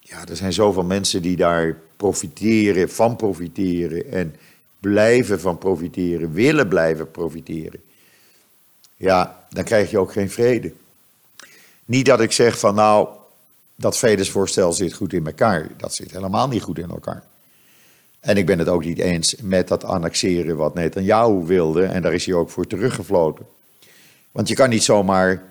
ja, 0.00 0.26
er 0.28 0.36
zijn 0.36 0.52
zoveel 0.52 0.84
mensen 0.84 1.22
die 1.22 1.36
daar 1.36 1.76
profiteren, 1.96 2.90
van 2.90 3.16
profiteren 3.16 4.12
en 4.12 4.36
blijven 4.80 5.40
van 5.40 5.58
profiteren, 5.58 6.32
willen 6.32 6.68
blijven 6.68 7.10
profiteren. 7.10 7.80
Ja, 8.96 9.46
dan 9.50 9.64
krijg 9.64 9.90
je 9.90 9.98
ook 9.98 10.12
geen 10.12 10.30
vrede. 10.30 10.72
Niet 11.84 12.06
dat 12.06 12.20
ik 12.20 12.32
zeg 12.32 12.58
van 12.58 12.74
nou, 12.74 13.08
dat 13.76 13.98
vredesvoorstel 13.98 14.72
zit 14.72 14.92
goed 14.92 15.12
in 15.12 15.26
elkaar. 15.26 15.68
Dat 15.76 15.94
zit 15.94 16.10
helemaal 16.10 16.48
niet 16.48 16.62
goed 16.62 16.78
in 16.78 16.90
elkaar. 16.90 17.22
En 18.20 18.36
ik 18.36 18.46
ben 18.46 18.58
het 18.58 18.68
ook 18.68 18.84
niet 18.84 18.98
eens 18.98 19.36
met 19.42 19.68
dat 19.68 19.84
annexeren 19.84 20.56
wat 20.56 20.74
Netanyahu 20.74 21.44
wilde. 21.44 21.84
En 21.84 22.02
daar 22.02 22.14
is 22.14 22.26
hij 22.26 22.34
ook 22.34 22.50
voor 22.50 22.66
teruggefloten. 22.66 23.46
Want 24.32 24.48
je 24.48 24.54
kan 24.54 24.68
niet 24.68 24.82
zomaar 24.82 25.42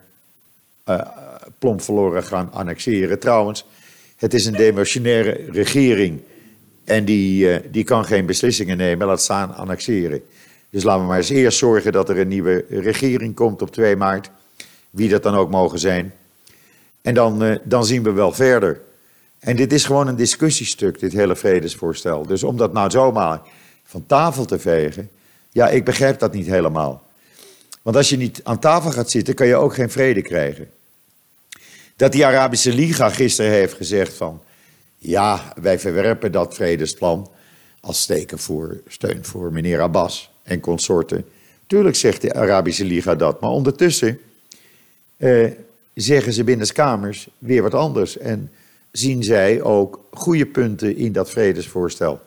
uh, 0.90 1.02
plomp 1.60 1.82
verloren 1.82 2.24
gaan 2.24 2.52
annexeren. 2.52 3.20
Trouwens, 3.20 3.66
het 4.18 4.34
is 4.34 4.46
een 4.46 4.54
demotionaire 4.54 5.46
regering. 5.52 6.22
En 6.84 7.06
die, 7.06 7.50
uh, 7.50 7.58
die 7.72 7.84
kan 7.84 8.06
geen 8.06 8.26
beslissingen 8.26 8.78
nemen, 8.78 9.08
laat 9.08 9.22
staan 9.22 9.56
annexeren. 9.56 10.22
Dus 10.70 10.84
laten 10.84 11.02
we 11.02 11.08
maar 11.08 11.18
eens 11.18 11.30
eerst 11.30 11.58
zorgen 11.58 11.92
dat 11.92 12.10
er 12.10 12.20
een 12.20 12.28
nieuwe 12.28 12.66
regering 12.70 13.36
komt 13.36 13.62
op 13.62 13.72
2 13.72 13.96
maart. 13.96 14.30
Wie 14.90 15.10
dat 15.10 15.24
dan 15.24 15.36
ook 15.36 15.50
mogen 15.50 15.80
zijn. 15.80 16.14
En 17.02 17.14
dan, 17.14 17.60
dan 17.64 17.86
zien 17.86 18.04
we 18.04 18.12
wel 18.12 18.32
verder. 18.32 18.82
En 19.40 19.56
dit 19.56 19.74
is 19.74 19.86
gewoon 19.86 20.08
een 20.08 20.16
discussiestuk, 20.16 21.00
dit 21.00 21.14
hele 21.14 21.36
vredesvoorstel. 21.36 22.26
Dus 22.26 22.44
om 22.44 22.58
dat 22.58 22.74
nou 22.74 22.90
zomaar 22.90 23.42
van 23.84 24.06
tafel 24.06 24.46
te 24.46 24.60
vegen, 24.60 25.10
ja, 25.50 25.70
ik 25.70 25.86
begrijp 25.86 26.20
dat 26.20 26.34
niet 26.34 26.48
helemaal. 26.48 27.05
Want 27.86 27.98
als 27.98 28.10
je 28.10 28.18
niet 28.18 28.42
aan 28.44 28.60
tafel 28.60 28.92
gaat 28.92 29.10
zitten, 29.10 29.34
kan 29.34 29.48
je 29.48 29.56
ook 29.56 29.74
geen 29.74 29.90
vrede 29.90 30.22
krijgen. 30.22 30.70
Dat 31.96 32.12
die 32.12 32.26
Arabische 32.26 32.74
Liga 32.74 33.10
gisteren 33.10 33.52
heeft 33.52 33.74
gezegd 33.74 34.14
van, 34.14 34.42
ja, 34.98 35.54
wij 35.62 35.80
verwerpen 35.80 36.32
dat 36.32 36.56
vredesplan 36.56 37.32
als 37.80 38.02
steken 38.02 38.40
voor 38.40 38.82
steun 38.88 39.26
voor 39.26 39.52
meneer 39.52 39.82
Abbas 39.82 40.32
en 40.44 40.60
consorten. 40.60 41.26
Tuurlijk 41.68 41.96
zegt 41.96 42.22
de 42.22 42.34
Arabische 42.34 42.86
Liga 42.86 43.16
dat, 43.16 43.42
maar 43.42 43.50
ondertussen 43.50 44.20
eh, 45.18 45.52
zeggen 45.94 46.34
ze 46.34 46.44
binnenskamers 46.44 47.28
weer 47.38 47.62
wat 47.62 47.74
anders. 47.74 48.18
En 48.18 48.52
zien 48.92 49.24
zij 49.24 49.62
ook 49.62 50.06
goede 50.12 50.46
punten 50.46 50.98
in 50.98 51.12
dat 51.12 51.30
vredesvoorstel. 51.30 52.22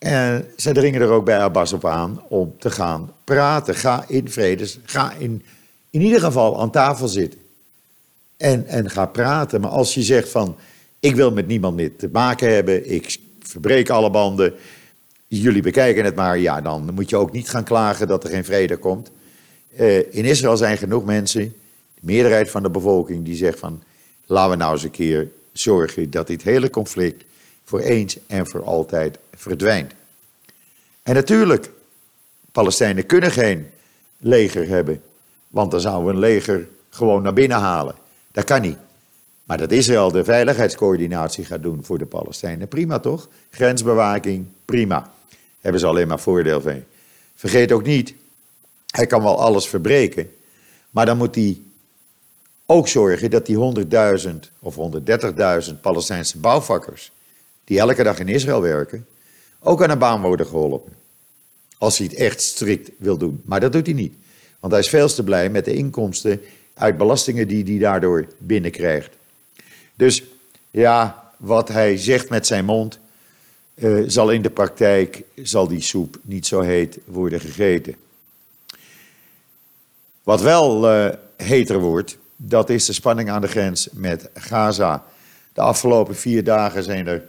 En 0.00 0.46
zij 0.56 0.72
dringen 0.72 1.00
er 1.00 1.08
ook 1.08 1.24
bij 1.24 1.38
Abbas 1.38 1.72
op 1.72 1.84
aan 1.84 2.22
om 2.28 2.54
te 2.58 2.70
gaan 2.70 3.12
praten. 3.24 3.74
Ga 3.74 4.04
in 4.08 4.30
vredes, 4.30 4.78
ga 4.84 5.12
in, 5.18 5.42
in 5.90 6.00
ieder 6.00 6.20
geval 6.20 6.60
aan 6.60 6.70
tafel 6.70 7.08
zitten. 7.08 7.40
En, 8.36 8.66
en 8.66 8.90
ga 8.90 9.06
praten. 9.06 9.60
Maar 9.60 9.70
als 9.70 9.94
je 9.94 10.02
zegt 10.02 10.28
van, 10.28 10.56
ik 11.00 11.14
wil 11.14 11.32
met 11.32 11.46
niemand 11.46 11.76
meer 11.76 11.96
te 11.96 12.08
maken 12.12 12.54
hebben, 12.54 12.90
ik 12.92 13.18
verbreek 13.40 13.90
alle 13.90 14.10
banden, 14.10 14.54
jullie 15.26 15.62
bekijken 15.62 16.04
het 16.04 16.14
maar, 16.14 16.38
ja, 16.38 16.60
dan 16.60 16.90
moet 16.94 17.10
je 17.10 17.16
ook 17.16 17.32
niet 17.32 17.50
gaan 17.50 17.64
klagen 17.64 18.08
dat 18.08 18.24
er 18.24 18.30
geen 18.30 18.44
vrede 18.44 18.76
komt. 18.76 19.10
Uh, 19.78 19.98
in 19.98 20.24
Israël 20.24 20.56
zijn 20.56 20.78
genoeg 20.78 21.04
mensen, 21.04 21.54
de 21.94 22.00
meerderheid 22.00 22.50
van 22.50 22.62
de 22.62 22.70
bevolking, 22.70 23.24
die 23.24 23.36
zegt 23.36 23.58
van, 23.58 23.82
laten 24.26 24.50
we 24.50 24.56
nou 24.56 24.72
eens 24.72 24.82
een 24.82 24.90
keer 24.90 25.28
zorgen 25.52 26.10
dat 26.10 26.26
dit 26.26 26.42
hele 26.42 26.70
conflict 26.70 27.24
voor 27.64 27.80
eens 27.80 28.18
en 28.26 28.46
voor 28.46 28.64
altijd 28.64 29.18
verdwijnt. 29.40 29.92
En 31.02 31.14
natuurlijk, 31.14 31.70
Palestijnen 32.52 33.06
kunnen 33.06 33.30
geen 33.30 33.70
leger 34.18 34.68
hebben, 34.68 35.02
want 35.48 35.70
dan 35.70 35.80
zouden 35.80 36.06
we 36.06 36.12
een 36.12 36.18
leger 36.18 36.68
gewoon 36.90 37.22
naar 37.22 37.32
binnen 37.32 37.58
halen. 37.58 37.94
Dat 38.32 38.44
kan 38.44 38.60
niet. 38.60 38.78
Maar 39.44 39.58
dat 39.58 39.72
Israël 39.72 40.10
de 40.10 40.24
veiligheidscoördinatie 40.24 41.44
gaat 41.44 41.62
doen 41.62 41.84
voor 41.84 41.98
de 41.98 42.06
Palestijnen, 42.06 42.68
prima 42.68 42.98
toch? 42.98 43.28
Grensbewaking, 43.50 44.46
prima. 44.64 45.12
Hebben 45.60 45.80
ze 45.80 45.86
alleen 45.86 46.08
maar 46.08 46.20
voordeel 46.20 46.60
van. 46.60 46.84
Vergeet 47.34 47.72
ook 47.72 47.84
niet, 47.84 48.14
hij 48.86 49.06
kan 49.06 49.22
wel 49.22 49.40
alles 49.40 49.68
verbreken, 49.68 50.30
maar 50.90 51.06
dan 51.06 51.16
moet 51.16 51.34
hij 51.34 51.60
ook 52.66 52.88
zorgen 52.88 53.30
dat 53.30 53.46
die 53.46 53.56
100.000 54.22 54.30
of 54.58 54.76
130.000 55.70 55.80
Palestijnse 55.80 56.38
bouwvakkers, 56.38 57.12
die 57.64 57.78
elke 57.78 58.02
dag 58.02 58.18
in 58.18 58.28
Israël 58.28 58.60
werken, 58.60 59.06
ook 59.60 59.82
aan 59.82 59.90
een 59.90 59.98
baan 59.98 60.22
worden 60.22 60.46
geholpen. 60.46 60.92
Als 61.78 61.98
hij 61.98 62.06
het 62.06 62.16
echt 62.16 62.42
strikt 62.42 62.90
wil 62.98 63.16
doen. 63.16 63.42
Maar 63.44 63.60
dat 63.60 63.72
doet 63.72 63.86
hij 63.86 63.94
niet. 63.94 64.14
Want 64.60 64.72
hij 64.72 64.82
is 64.82 64.88
veel 64.88 65.08
te 65.08 65.24
blij 65.24 65.50
met 65.50 65.64
de 65.64 65.74
inkomsten 65.74 66.40
uit 66.74 66.96
belastingen 66.96 67.48
die 67.48 67.64
hij 67.64 67.78
daardoor 67.78 68.26
binnenkrijgt. 68.38 69.10
Dus 69.94 70.22
ja, 70.70 71.30
wat 71.36 71.68
hij 71.68 71.96
zegt 71.96 72.28
met 72.28 72.46
zijn 72.46 72.64
mond, 72.64 72.98
uh, 73.74 74.04
zal 74.06 74.30
in 74.30 74.42
de 74.42 74.50
praktijk, 74.50 75.22
zal 75.42 75.68
die 75.68 75.80
soep 75.80 76.18
niet 76.22 76.46
zo 76.46 76.60
heet 76.60 76.98
worden 77.04 77.40
gegeten. 77.40 77.94
Wat 80.22 80.40
wel 80.40 80.94
uh, 80.94 81.08
heter 81.36 81.78
wordt, 81.78 82.18
dat 82.36 82.70
is 82.70 82.84
de 82.84 82.92
spanning 82.92 83.30
aan 83.30 83.40
de 83.40 83.48
grens 83.48 83.88
met 83.92 84.28
Gaza. 84.34 85.04
De 85.52 85.60
afgelopen 85.60 86.16
vier 86.16 86.44
dagen 86.44 86.82
zijn 86.82 87.06
er 87.06 87.28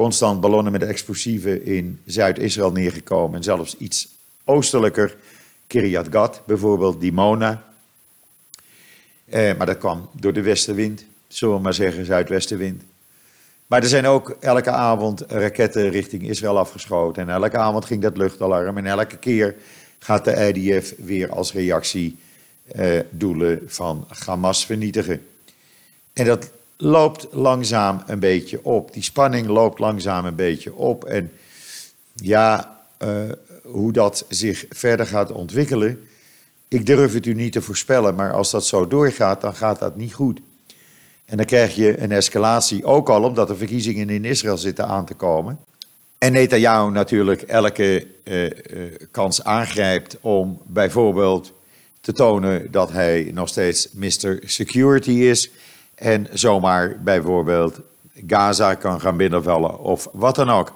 constant 0.00 0.40
ballonnen 0.40 0.72
met 0.72 0.82
explosieven 0.82 1.64
in 1.64 2.00
Zuid-Israël 2.04 2.72
neergekomen. 2.72 3.36
En 3.36 3.42
zelfs 3.42 3.76
iets 3.76 4.08
oostelijker, 4.44 5.16
Kiryat 5.66 6.06
Gat 6.10 6.42
bijvoorbeeld, 6.46 7.00
Dimona. 7.00 7.64
Eh, 9.24 9.56
maar 9.56 9.66
dat 9.66 9.78
kwam 9.78 10.08
door 10.12 10.32
de 10.32 10.42
westenwind, 10.42 11.04
zullen 11.28 11.54
we 11.54 11.60
maar 11.60 11.74
zeggen, 11.74 12.04
zuidwestenwind. 12.04 12.82
Maar 13.66 13.82
er 13.82 13.88
zijn 13.88 14.06
ook 14.06 14.36
elke 14.40 14.70
avond 14.70 15.20
raketten 15.20 15.90
richting 15.90 16.28
Israël 16.28 16.58
afgeschoten. 16.58 17.22
En 17.22 17.34
elke 17.34 17.58
avond 17.58 17.84
ging 17.84 18.02
dat 18.02 18.16
luchtalarm. 18.16 18.76
En 18.76 18.86
elke 18.86 19.16
keer 19.16 19.54
gaat 19.98 20.24
de 20.24 20.52
IDF 20.52 20.94
weer 20.96 21.30
als 21.30 21.52
reactie 21.52 22.16
eh, 22.66 23.00
doelen 23.10 23.62
van 23.66 24.06
Hamas 24.24 24.66
vernietigen. 24.66 25.26
En 26.12 26.24
dat 26.24 26.50
loopt 26.80 27.26
langzaam 27.30 28.02
een 28.06 28.18
beetje 28.18 28.64
op. 28.64 28.92
Die 28.92 29.02
spanning 29.02 29.46
loopt 29.46 29.78
langzaam 29.78 30.24
een 30.24 30.34
beetje 30.34 30.74
op. 30.74 31.04
En 31.04 31.32
ja, 32.14 32.80
uh, 33.02 33.20
hoe 33.62 33.92
dat 33.92 34.24
zich 34.28 34.64
verder 34.68 35.06
gaat 35.06 35.32
ontwikkelen, 35.32 36.08
ik 36.68 36.86
durf 36.86 37.12
het 37.12 37.26
u 37.26 37.34
niet 37.34 37.52
te 37.52 37.62
voorspellen, 37.62 38.14
maar 38.14 38.32
als 38.32 38.50
dat 38.50 38.66
zo 38.66 38.86
doorgaat, 38.86 39.40
dan 39.40 39.54
gaat 39.54 39.78
dat 39.78 39.96
niet 39.96 40.14
goed. 40.14 40.40
En 41.24 41.36
dan 41.36 41.46
krijg 41.46 41.74
je 41.74 42.02
een 42.02 42.12
escalatie, 42.12 42.84
ook 42.84 43.08
al 43.08 43.22
omdat 43.22 43.48
de 43.48 43.56
verkiezingen 43.56 44.10
in 44.10 44.24
Israël 44.24 44.58
zitten 44.58 44.86
aan 44.86 45.06
te 45.06 45.14
komen. 45.14 45.58
En 46.18 46.32
Netanyahu 46.32 46.90
natuurlijk 46.90 47.42
elke 47.42 48.06
uh, 48.24 48.44
uh, 48.44 48.50
kans 49.10 49.44
aangrijpt 49.44 50.16
om 50.20 50.60
bijvoorbeeld 50.66 51.52
te 52.00 52.12
tonen 52.12 52.70
dat 52.70 52.92
hij 52.92 53.30
nog 53.34 53.48
steeds 53.48 53.88
Mr. 53.92 54.38
Security 54.44 55.10
is. 55.10 55.50
En 56.00 56.26
zomaar 56.32 56.96
bijvoorbeeld 57.02 57.80
Gaza 58.26 58.74
kan 58.74 59.00
gaan 59.00 59.16
binnenvallen 59.16 59.78
of 59.78 60.08
wat 60.12 60.34
dan 60.34 60.50
ook. 60.50 60.72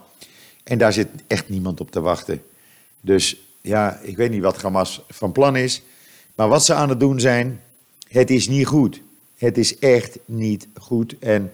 En 0.64 0.78
daar 0.78 0.92
zit 0.92 1.08
echt 1.26 1.48
niemand 1.48 1.80
op 1.80 1.90
te 1.90 2.00
wachten. 2.00 2.42
Dus 3.00 3.37
ja, 3.60 3.98
ik 4.02 4.16
weet 4.16 4.30
niet 4.30 4.42
wat 4.42 4.62
Hamas 4.62 5.04
van 5.08 5.32
plan 5.32 5.56
is. 5.56 5.82
Maar 6.34 6.48
wat 6.48 6.64
ze 6.64 6.74
aan 6.74 6.88
het 6.88 7.00
doen 7.00 7.20
zijn, 7.20 7.60
het 8.08 8.30
is 8.30 8.48
niet 8.48 8.66
goed. 8.66 9.00
Het 9.37 9.58
is 9.58 9.78
echt 9.78 10.18
niet 10.24 10.68
goed. 10.80 11.18
En 11.18 11.52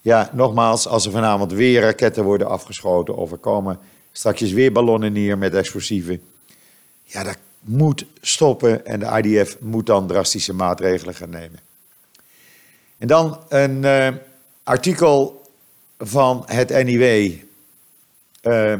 ja, 0.00 0.30
nogmaals, 0.32 0.88
als 0.88 1.06
er 1.06 1.12
vanavond 1.12 1.52
weer 1.52 1.80
raketten 1.80 2.24
worden 2.24 2.48
afgeschoten 2.48 3.16
of 3.16 3.32
er 3.32 3.38
komen 3.38 3.78
straks 4.12 4.40
weer 4.52 4.72
ballonnen 4.72 5.12
neer 5.12 5.38
met 5.38 5.54
explosieven. 5.54 6.22
Ja, 7.04 7.22
dat 7.22 7.38
moet 7.60 8.06
stoppen 8.20 8.86
en 8.86 9.00
de 9.00 9.22
IDF 9.22 9.56
moet 9.60 9.86
dan 9.86 10.06
drastische 10.06 10.54
maatregelen 10.54 11.14
gaan 11.14 11.30
nemen. 11.30 11.69
En 13.00 13.06
dan 13.06 13.44
een 13.48 13.82
uh, 13.82 14.08
artikel 14.62 15.46
van 15.98 16.42
het 16.46 16.84
NIW. 16.84 17.32
Eh, 18.40 18.72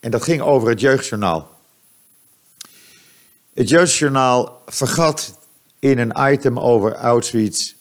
en 0.00 0.10
dat 0.10 0.22
ging 0.22 0.40
over 0.40 0.68
het 0.68 0.80
jeugdjournaal. 0.80 1.50
Het 3.54 3.68
jeugdjournaal 3.68 4.62
vergat 4.66 5.38
in 5.78 5.98
een 5.98 6.32
item 6.32 6.58
over 6.58 6.94
Auschwitz 6.94 7.74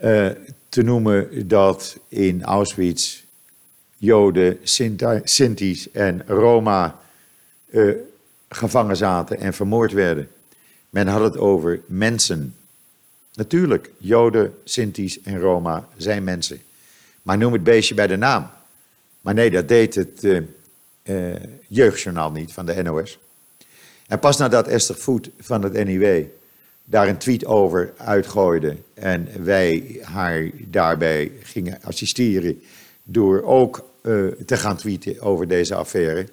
uh, 0.00 0.30
te 0.68 0.82
noemen 0.82 1.48
dat 1.48 1.98
in 2.08 2.42
Auschwitz 2.42 3.22
Joden, 3.96 4.58
Sinti's 5.24 5.90
en 5.90 6.22
Roma 6.26 7.00
gevangen 8.48 8.96
zaten 8.96 9.38
en 9.38 9.54
vermoord 9.54 9.92
werden. 9.92 10.28
Men 10.90 11.06
had 11.06 11.22
het 11.22 11.38
over 11.38 11.80
mensen. 11.86 12.56
Natuurlijk, 13.34 13.90
Joden, 13.98 14.54
Sinti's 14.64 15.20
en 15.22 15.40
Roma 15.40 15.88
zijn 15.96 16.24
mensen. 16.24 16.60
Maar 17.22 17.38
noem 17.38 17.52
het 17.52 17.64
beestje 17.64 17.94
bij 17.94 18.06
de 18.06 18.16
naam. 18.16 18.50
Maar 19.20 19.34
nee, 19.34 19.50
dat 19.50 19.68
deed 19.68 19.94
het 19.94 20.24
uh, 20.24 20.40
uh, 21.04 21.34
jeugdjournaal 21.68 22.30
niet 22.30 22.52
van 22.52 22.66
de 22.66 22.82
NOS. 22.82 23.18
En 24.06 24.18
pas 24.18 24.36
nadat 24.36 24.68
Esther 24.68 24.96
Voet 24.96 25.30
van 25.40 25.62
het 25.62 25.84
NIW 25.84 26.24
daar 26.84 27.08
een 27.08 27.18
tweet 27.18 27.44
over 27.44 27.92
uitgooide 27.96 28.76
en 28.94 29.28
wij 29.44 29.98
haar 30.02 30.50
daarbij 30.58 31.32
gingen 31.42 31.78
assisteren 31.82 32.62
door 33.02 33.42
ook 33.42 33.88
uh, 34.02 34.26
te 34.46 34.56
gaan 34.56 34.76
tweeten 34.76 35.20
over 35.20 35.48
deze 35.48 35.74
affaire. 35.74 36.28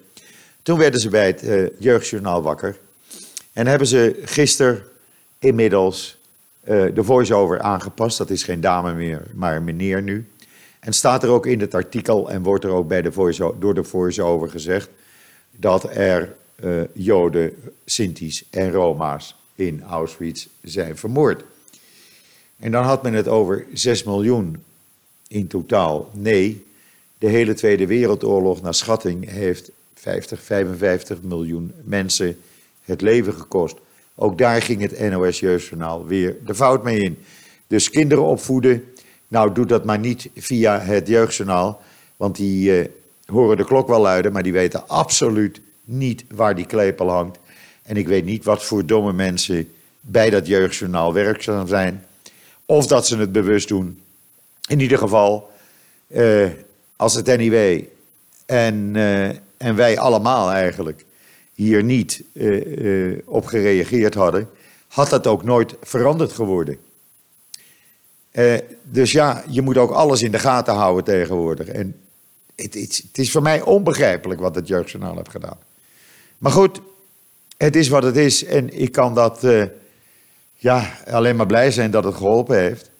Toen 0.62 0.78
werden 0.78 1.00
ze 1.00 1.08
bij 1.08 1.26
het 1.26 1.72
Jeugdjournaal 1.78 2.42
wakker 2.42 2.78
en 3.52 3.66
hebben 3.66 3.86
ze 3.86 4.20
gisteren 4.24 4.82
inmiddels 5.38 6.19
uh, 6.64 6.94
de 6.94 7.04
voice-over 7.04 7.60
aangepast. 7.60 8.18
Dat 8.18 8.30
is 8.30 8.42
geen 8.42 8.60
dame 8.60 8.94
meer, 8.94 9.26
maar 9.34 9.62
meneer 9.62 10.02
nu. 10.02 10.26
En 10.80 10.92
staat 10.92 11.22
er 11.22 11.28
ook 11.28 11.46
in 11.46 11.60
het 11.60 11.74
artikel 11.74 12.30
en 12.30 12.42
wordt 12.42 12.64
er 12.64 12.70
ook 12.70 12.88
bij 12.88 13.02
de 13.02 13.12
voice 13.12 13.52
door 13.58 13.74
de 13.74 13.84
voice-over 13.84 14.48
gezegd 14.48 14.88
dat 15.50 15.96
er 15.96 16.34
uh, 16.64 16.82
Joden, 16.92 17.54
Sinti's 17.84 18.44
en 18.50 18.72
Roma's 18.72 19.36
in 19.54 19.82
Auschwitz 19.82 20.46
zijn 20.62 20.96
vermoord. 20.96 21.44
En 22.58 22.70
dan 22.70 22.84
had 22.84 23.02
men 23.02 23.12
het 23.12 23.28
over 23.28 23.66
6 23.72 24.04
miljoen 24.04 24.62
in 25.28 25.46
totaal. 25.46 26.10
Nee, 26.12 26.66
de 27.18 27.28
hele 27.28 27.54
Tweede 27.54 27.86
Wereldoorlog 27.86 28.62
naar 28.62 28.74
schatting 28.74 29.30
heeft 29.30 29.70
50, 29.94 30.42
55 30.42 31.22
miljoen 31.22 31.72
mensen 31.84 32.38
het 32.84 33.00
leven 33.00 33.34
gekost. 33.34 33.76
Ook 34.22 34.38
daar 34.38 34.62
ging 34.62 34.80
het 34.80 35.10
NOS 35.10 35.40
Jeugdjournaal 35.40 36.06
weer 36.06 36.36
de 36.46 36.54
fout 36.54 36.82
mee 36.84 37.00
in. 37.00 37.18
Dus 37.66 37.90
kinderen 37.90 38.24
opvoeden, 38.24 38.84
nou 39.28 39.52
doe 39.52 39.66
dat 39.66 39.84
maar 39.84 39.98
niet 39.98 40.30
via 40.36 40.80
het 40.80 41.08
Jeugdjournaal, 41.08 41.82
want 42.16 42.36
die 42.36 42.80
uh, 42.80 42.86
horen 43.26 43.56
de 43.56 43.64
klok 43.64 43.88
wel 43.88 44.00
luiden, 44.00 44.32
maar 44.32 44.42
die 44.42 44.52
weten 44.52 44.88
absoluut 44.88 45.60
niet 45.84 46.24
waar 46.34 46.54
die 46.54 46.66
klepel 46.66 47.10
hangt. 47.10 47.38
En 47.82 47.96
ik 47.96 48.08
weet 48.08 48.24
niet 48.24 48.44
wat 48.44 48.64
voor 48.64 48.86
domme 48.86 49.12
mensen 49.12 49.72
bij 50.00 50.30
dat 50.30 50.46
jeugdjournaal 50.46 51.12
werkzaam 51.12 51.66
zijn. 51.66 52.04
Of 52.66 52.86
dat 52.86 53.06
ze 53.06 53.16
het 53.16 53.32
bewust 53.32 53.68
doen. 53.68 54.00
In 54.68 54.80
ieder 54.80 54.98
geval, 54.98 55.50
uh, 56.08 56.48
als 56.96 57.14
het 57.14 57.26
NIW 57.26 57.82
en, 58.46 58.94
uh, 58.94 59.28
en 59.56 59.76
wij 59.76 59.98
allemaal 59.98 60.50
eigenlijk 60.50 61.04
hier 61.60 61.84
niet 61.84 62.22
uh, 62.32 63.18
op 63.24 63.46
gereageerd 63.46 64.14
hadden, 64.14 64.48
had 64.88 65.10
dat 65.10 65.26
ook 65.26 65.44
nooit 65.44 65.74
veranderd 65.82 66.32
geworden. 66.32 66.78
dus 68.82 69.12
ja, 69.12 69.44
je 69.48 69.62
moet 69.62 69.76
ook 69.76 69.90
alles 69.90 70.22
in 70.22 70.32
de 70.32 70.38
gaten 70.38 70.74
houden 70.74 71.04
tegenwoordig. 71.04 71.68
En 71.68 71.96
het, 72.56 72.74
het, 72.74 73.08
is 73.12 73.30
voor 73.30 73.42
mij 73.42 73.62
onbegrijpelijk 73.62 74.40
wat 74.40 74.54
het 74.54 74.68
jeugdjournaal 74.68 75.16
heeft 75.16 75.30
gedaan. 75.30 75.58
Maar 76.38 76.52
goed, 76.52 76.80
het 77.56 77.76
is 77.76 77.88
wat 77.88 78.02
het 78.02 78.16
is 78.16 78.44
en 78.44 78.80
ik 78.80 78.92
kan 78.92 79.14
dat 79.14 79.46
ja, 80.54 80.92
alleen 81.06 81.36
maar 81.36 81.46
blij 81.46 81.70
zijn 81.70 81.90
dat 81.90 82.04
het 82.04 82.14
geholpen 82.14 82.58
heeft. 82.58 82.90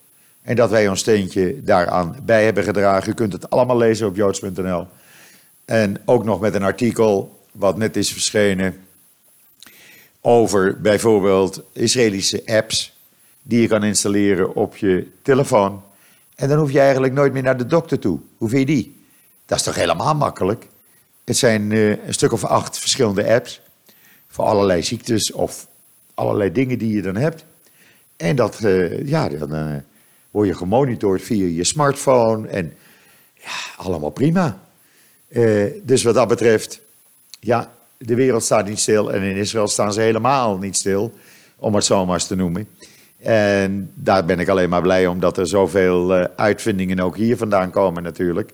En 0.42 0.57
dat 0.57 0.70
wij 0.70 0.88
ons 0.88 1.01
steentje 1.01 1.62
daaraan 1.62 2.16
bij 2.23 2.44
hebben 2.44 2.64
gedragen. 2.64 3.11
U 3.11 3.14
kunt 3.14 3.33
het 3.33 3.51
allemaal 3.51 3.77
lezen 3.77 4.07
op 4.07 4.16
joods.nl. 4.16 4.87
En 5.64 6.03
ook 6.05 6.25
nog 6.25 6.40
met 6.40 6.55
een 6.55 6.62
artikel 6.62 7.39
wat 7.52 7.76
net 7.76 7.96
is 7.96 8.12
verschenen 8.12 8.84
over 10.20 10.80
bijvoorbeeld 10.80 11.62
Israëlische 11.72 12.42
apps 12.46 12.98
die 13.42 13.60
je 13.60 13.68
kan 13.68 13.84
installeren 13.84 14.54
op 14.54 14.76
je 14.76 15.06
telefoon. 15.22 15.82
En 16.34 16.48
dan 16.48 16.58
hoef 16.58 16.72
je 16.72 16.80
eigenlijk 16.80 17.12
nooit 17.12 17.32
meer 17.32 17.42
naar 17.42 17.56
de 17.56 17.66
dokter 17.66 17.98
toe. 17.98 18.18
Hoe 18.36 18.48
vind 18.48 18.68
je 18.68 18.74
die? 18.74 19.04
Dat 19.46 19.58
is 19.58 19.64
toch 19.64 19.74
helemaal 19.74 20.14
makkelijk? 20.14 20.66
Het 21.24 21.36
zijn 21.36 21.70
uh, 21.70 22.06
een 22.06 22.14
stuk 22.14 22.32
of 22.32 22.44
acht 22.44 22.78
verschillende 22.78 23.32
apps 23.34 23.60
voor 24.28 24.44
allerlei 24.44 24.82
ziektes 24.82 25.32
of 25.32 25.66
allerlei 26.14 26.52
dingen 26.52 26.78
die 26.78 26.94
je 26.94 27.02
dan 27.02 27.16
hebt. 27.16 27.44
En 28.16 28.36
dat, 28.36 28.58
uh, 28.62 29.06
ja, 29.06 29.28
dan 29.28 29.54
uh, 29.54 29.76
word 30.30 30.48
je 30.48 30.54
gemonitord 30.54 31.22
via 31.22 31.46
je 31.46 31.64
smartphone 31.64 32.48
en 32.48 32.74
ja, 33.34 33.50
allemaal 33.76 34.10
prima. 34.10 34.60
dus 35.82 36.02
wat 36.02 36.14
dat 36.14 36.28
betreft, 36.28 36.80
ja, 37.40 37.72
de 37.98 38.14
wereld 38.14 38.42
staat 38.42 38.68
niet 38.68 38.79
stil 38.79 39.12
en 39.12 39.22
in 39.22 39.37
Israël 39.37 39.68
staan 39.68 39.92
ze 39.92 40.00
helemaal 40.00 40.59
niet 40.59 40.76
stil, 40.76 41.12
om 41.57 41.74
het 41.74 41.85
zo 41.85 42.07
maar 42.07 42.26
te 42.26 42.37
noemen. 42.37 42.68
En 43.18 43.90
daar 43.94 44.24
ben 44.24 44.38
ik 44.38 44.48
alleen 44.48 44.68
maar 44.68 44.83
blij 44.83 45.07
om 45.07 45.20
dat 45.20 45.38
er 45.38 45.46
zoveel 45.46 46.12
uitvindingen 46.37 47.00
ook 47.00 47.16
hier 47.16 47.37
vandaan 47.37 47.70
komen 47.70 48.03
natuurlijk. 48.03 48.50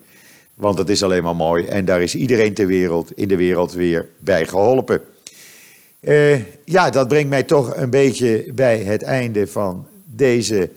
Want 0.55 0.79
het 0.79 0.89
is 0.89 1.03
alleen 1.03 1.23
maar 1.23 1.37
mooi 1.37 1.67
en 1.67 1.85
daar 1.85 2.03
is 2.03 2.15
iedereen 2.15 2.55
ter 2.55 2.67
wereld, 2.67 3.13
in 3.17 3.29
de 3.29 3.37
wereld 3.37 3.73
weer 3.73 4.09
bij 4.19 4.47
geholpen. 4.47 5.01
Uh, 6.01 6.41
ja, 6.65 6.91
dat 6.91 7.09
brengt 7.09 7.29
mij 7.29 7.43
toch 7.43 7.77
een 7.77 7.91
beetje 7.91 8.53
bij 8.55 8.79
het 8.79 9.03
einde 9.03 9.47
van 9.47 9.87
deze 10.05 10.71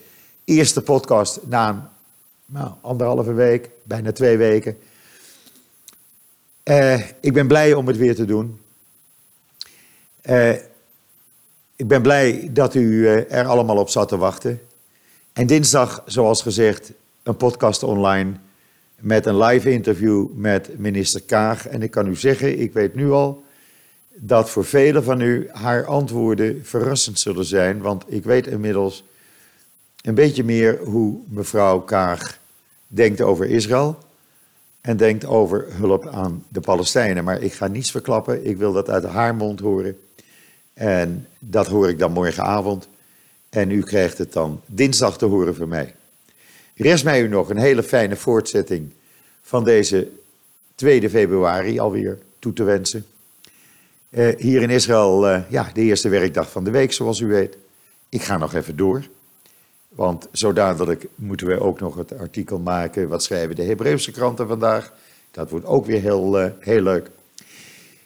eerste 0.44 0.82
podcast 0.82 1.40
na 1.44 1.92
nou, 2.46 2.72
anderhalve 2.82 3.34
week, 3.34 3.70
bijna 3.84 4.12
twee 4.12 4.38
weken. 4.38 4.78
Uh, 6.70 7.00
ik 7.20 7.34
ben 7.34 7.48
blij 7.48 7.74
om 7.74 7.88
het 7.88 7.98
weer 7.98 8.16
te 8.16 8.26
doen. 8.26 8.60
Uh, 10.24 10.52
ik 11.76 11.88
ben 11.88 12.02
blij 12.02 12.50
dat 12.52 12.76
u 12.76 13.08
er 13.08 13.46
allemaal 13.46 13.78
op 13.78 13.90
zat 13.90 14.08
te 14.08 14.18
wachten. 14.18 14.62
En 15.34 15.48
dinsdag, 15.48 16.04
zoals 16.06 16.42
gezegd, 16.42 16.92
een 17.24 17.36
podcast 17.36 17.84
online 17.84 18.34
met 19.00 19.26
een 19.26 19.38
live 19.38 19.72
interview 19.72 20.28
met 20.34 20.80
minister 20.80 21.22
Kaag. 21.22 21.68
En 21.68 21.82
ik 21.82 21.92
kan 21.92 22.08
u 22.08 22.16
zeggen, 22.16 22.60
ik 22.60 22.74
weet 22.74 22.96
nu 22.96 23.12
al 23.12 23.44
dat 24.16 24.50
voor 24.50 24.66
velen 24.66 25.04
van 25.04 25.22
u 25.22 25.50
haar 25.52 25.86
antwoorden 25.86 26.66
verrassend 26.66 27.20
zullen 27.20 27.46
zijn. 27.46 27.82
Want 27.82 28.04
ik 28.08 28.24
weet 28.24 28.48
inmiddels 28.48 29.04
een 30.02 30.16
beetje 30.16 30.44
meer 30.44 30.80
hoe 30.84 31.20
mevrouw 31.28 31.80
Kaag 31.80 32.40
denkt 32.88 33.22
over 33.22 33.46
Israël. 33.46 34.08
En 34.82 34.98
denkt 34.98 35.26
over 35.26 35.66
hulp 35.70 36.08
aan 36.08 36.46
de 36.48 36.60
Palestijnen. 36.60 37.24
Maar 37.24 37.42
ik 37.42 37.54
ga 37.54 37.68
niets 37.68 37.92
verklappen, 37.92 38.46
ik 38.46 38.58
wil 38.58 38.74
dat 38.74 38.90
uit 38.90 39.04
haar 39.04 39.36
mond 39.36 39.60
horen. 39.60 40.00
En 40.74 41.28
dat 41.40 41.68
hoor 41.68 41.90
ik 41.90 42.00
dan 42.00 42.12
morgenavond. 42.12 42.88
En 43.50 43.72
u 43.72 43.82
krijgt 43.82 44.18
het 44.18 44.34
dan 44.34 44.62
dinsdag 44.66 45.18
te 45.18 45.26
horen 45.26 45.56
van 45.56 45.68
mij. 45.68 45.96
Rest 46.76 47.04
mij 47.04 47.22
u 47.22 47.28
nog 47.28 47.50
een 47.50 47.58
hele 47.58 47.84
fijne 47.84 48.16
voortzetting 48.16 48.92
van 49.42 49.64
deze 49.64 50.08
2 50.76 51.10
februari 51.10 51.80
alweer 51.80 52.18
toe 52.40 52.54
te 52.54 52.64
wensen. 52.64 53.06
Uh, 54.10 54.36
hier 54.38 54.62
in 54.62 54.70
Israël, 54.70 55.30
uh, 55.30 55.42
ja, 55.50 55.70
de 55.74 55.82
eerste 55.82 56.10
werkdag 56.10 56.52
van 56.52 56.64
de 56.64 56.72
week, 56.72 56.94
zoals 56.94 57.20
u 57.20 57.28
weet. 57.28 57.58
Ik 58.10 58.22
ga 58.22 58.38
nog 58.38 58.54
even 58.54 58.76
door. 58.76 59.04
Want 60.00 60.28
zo 60.32 60.54
dadelijk 60.54 61.08
moeten 61.16 61.48
we 61.48 61.60
ook 61.60 61.80
nog 61.80 61.96
het 61.96 62.18
artikel 62.18 62.60
maken. 62.60 63.08
Wat 63.08 63.24
schrijven 63.24 63.56
de 63.56 63.64
Hebreeuwse 63.64 64.12
kranten 64.12 64.48
vandaag? 64.48 64.94
Dat 65.32 65.50
wordt 65.50 65.66
ook 65.66 65.86
weer 65.86 66.02
heel, 66.02 66.42
uh, 66.42 66.52
heel 66.60 66.82
leuk. 66.82 67.10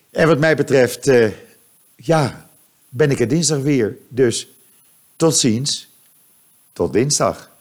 En 0.10 0.28
wat 0.28 0.40
mij 0.40 0.56
betreft, 0.56 1.12
ja, 1.96 2.50
ben 2.90 3.12
ik 3.12 3.20
er 3.20 3.28
dinsdag 3.28 3.60
weer. 3.60 3.98
Dus 4.08 4.48
tot 5.16 5.38
ziens, 5.38 5.90
tot 6.72 6.94
dinsdag. 6.94 7.52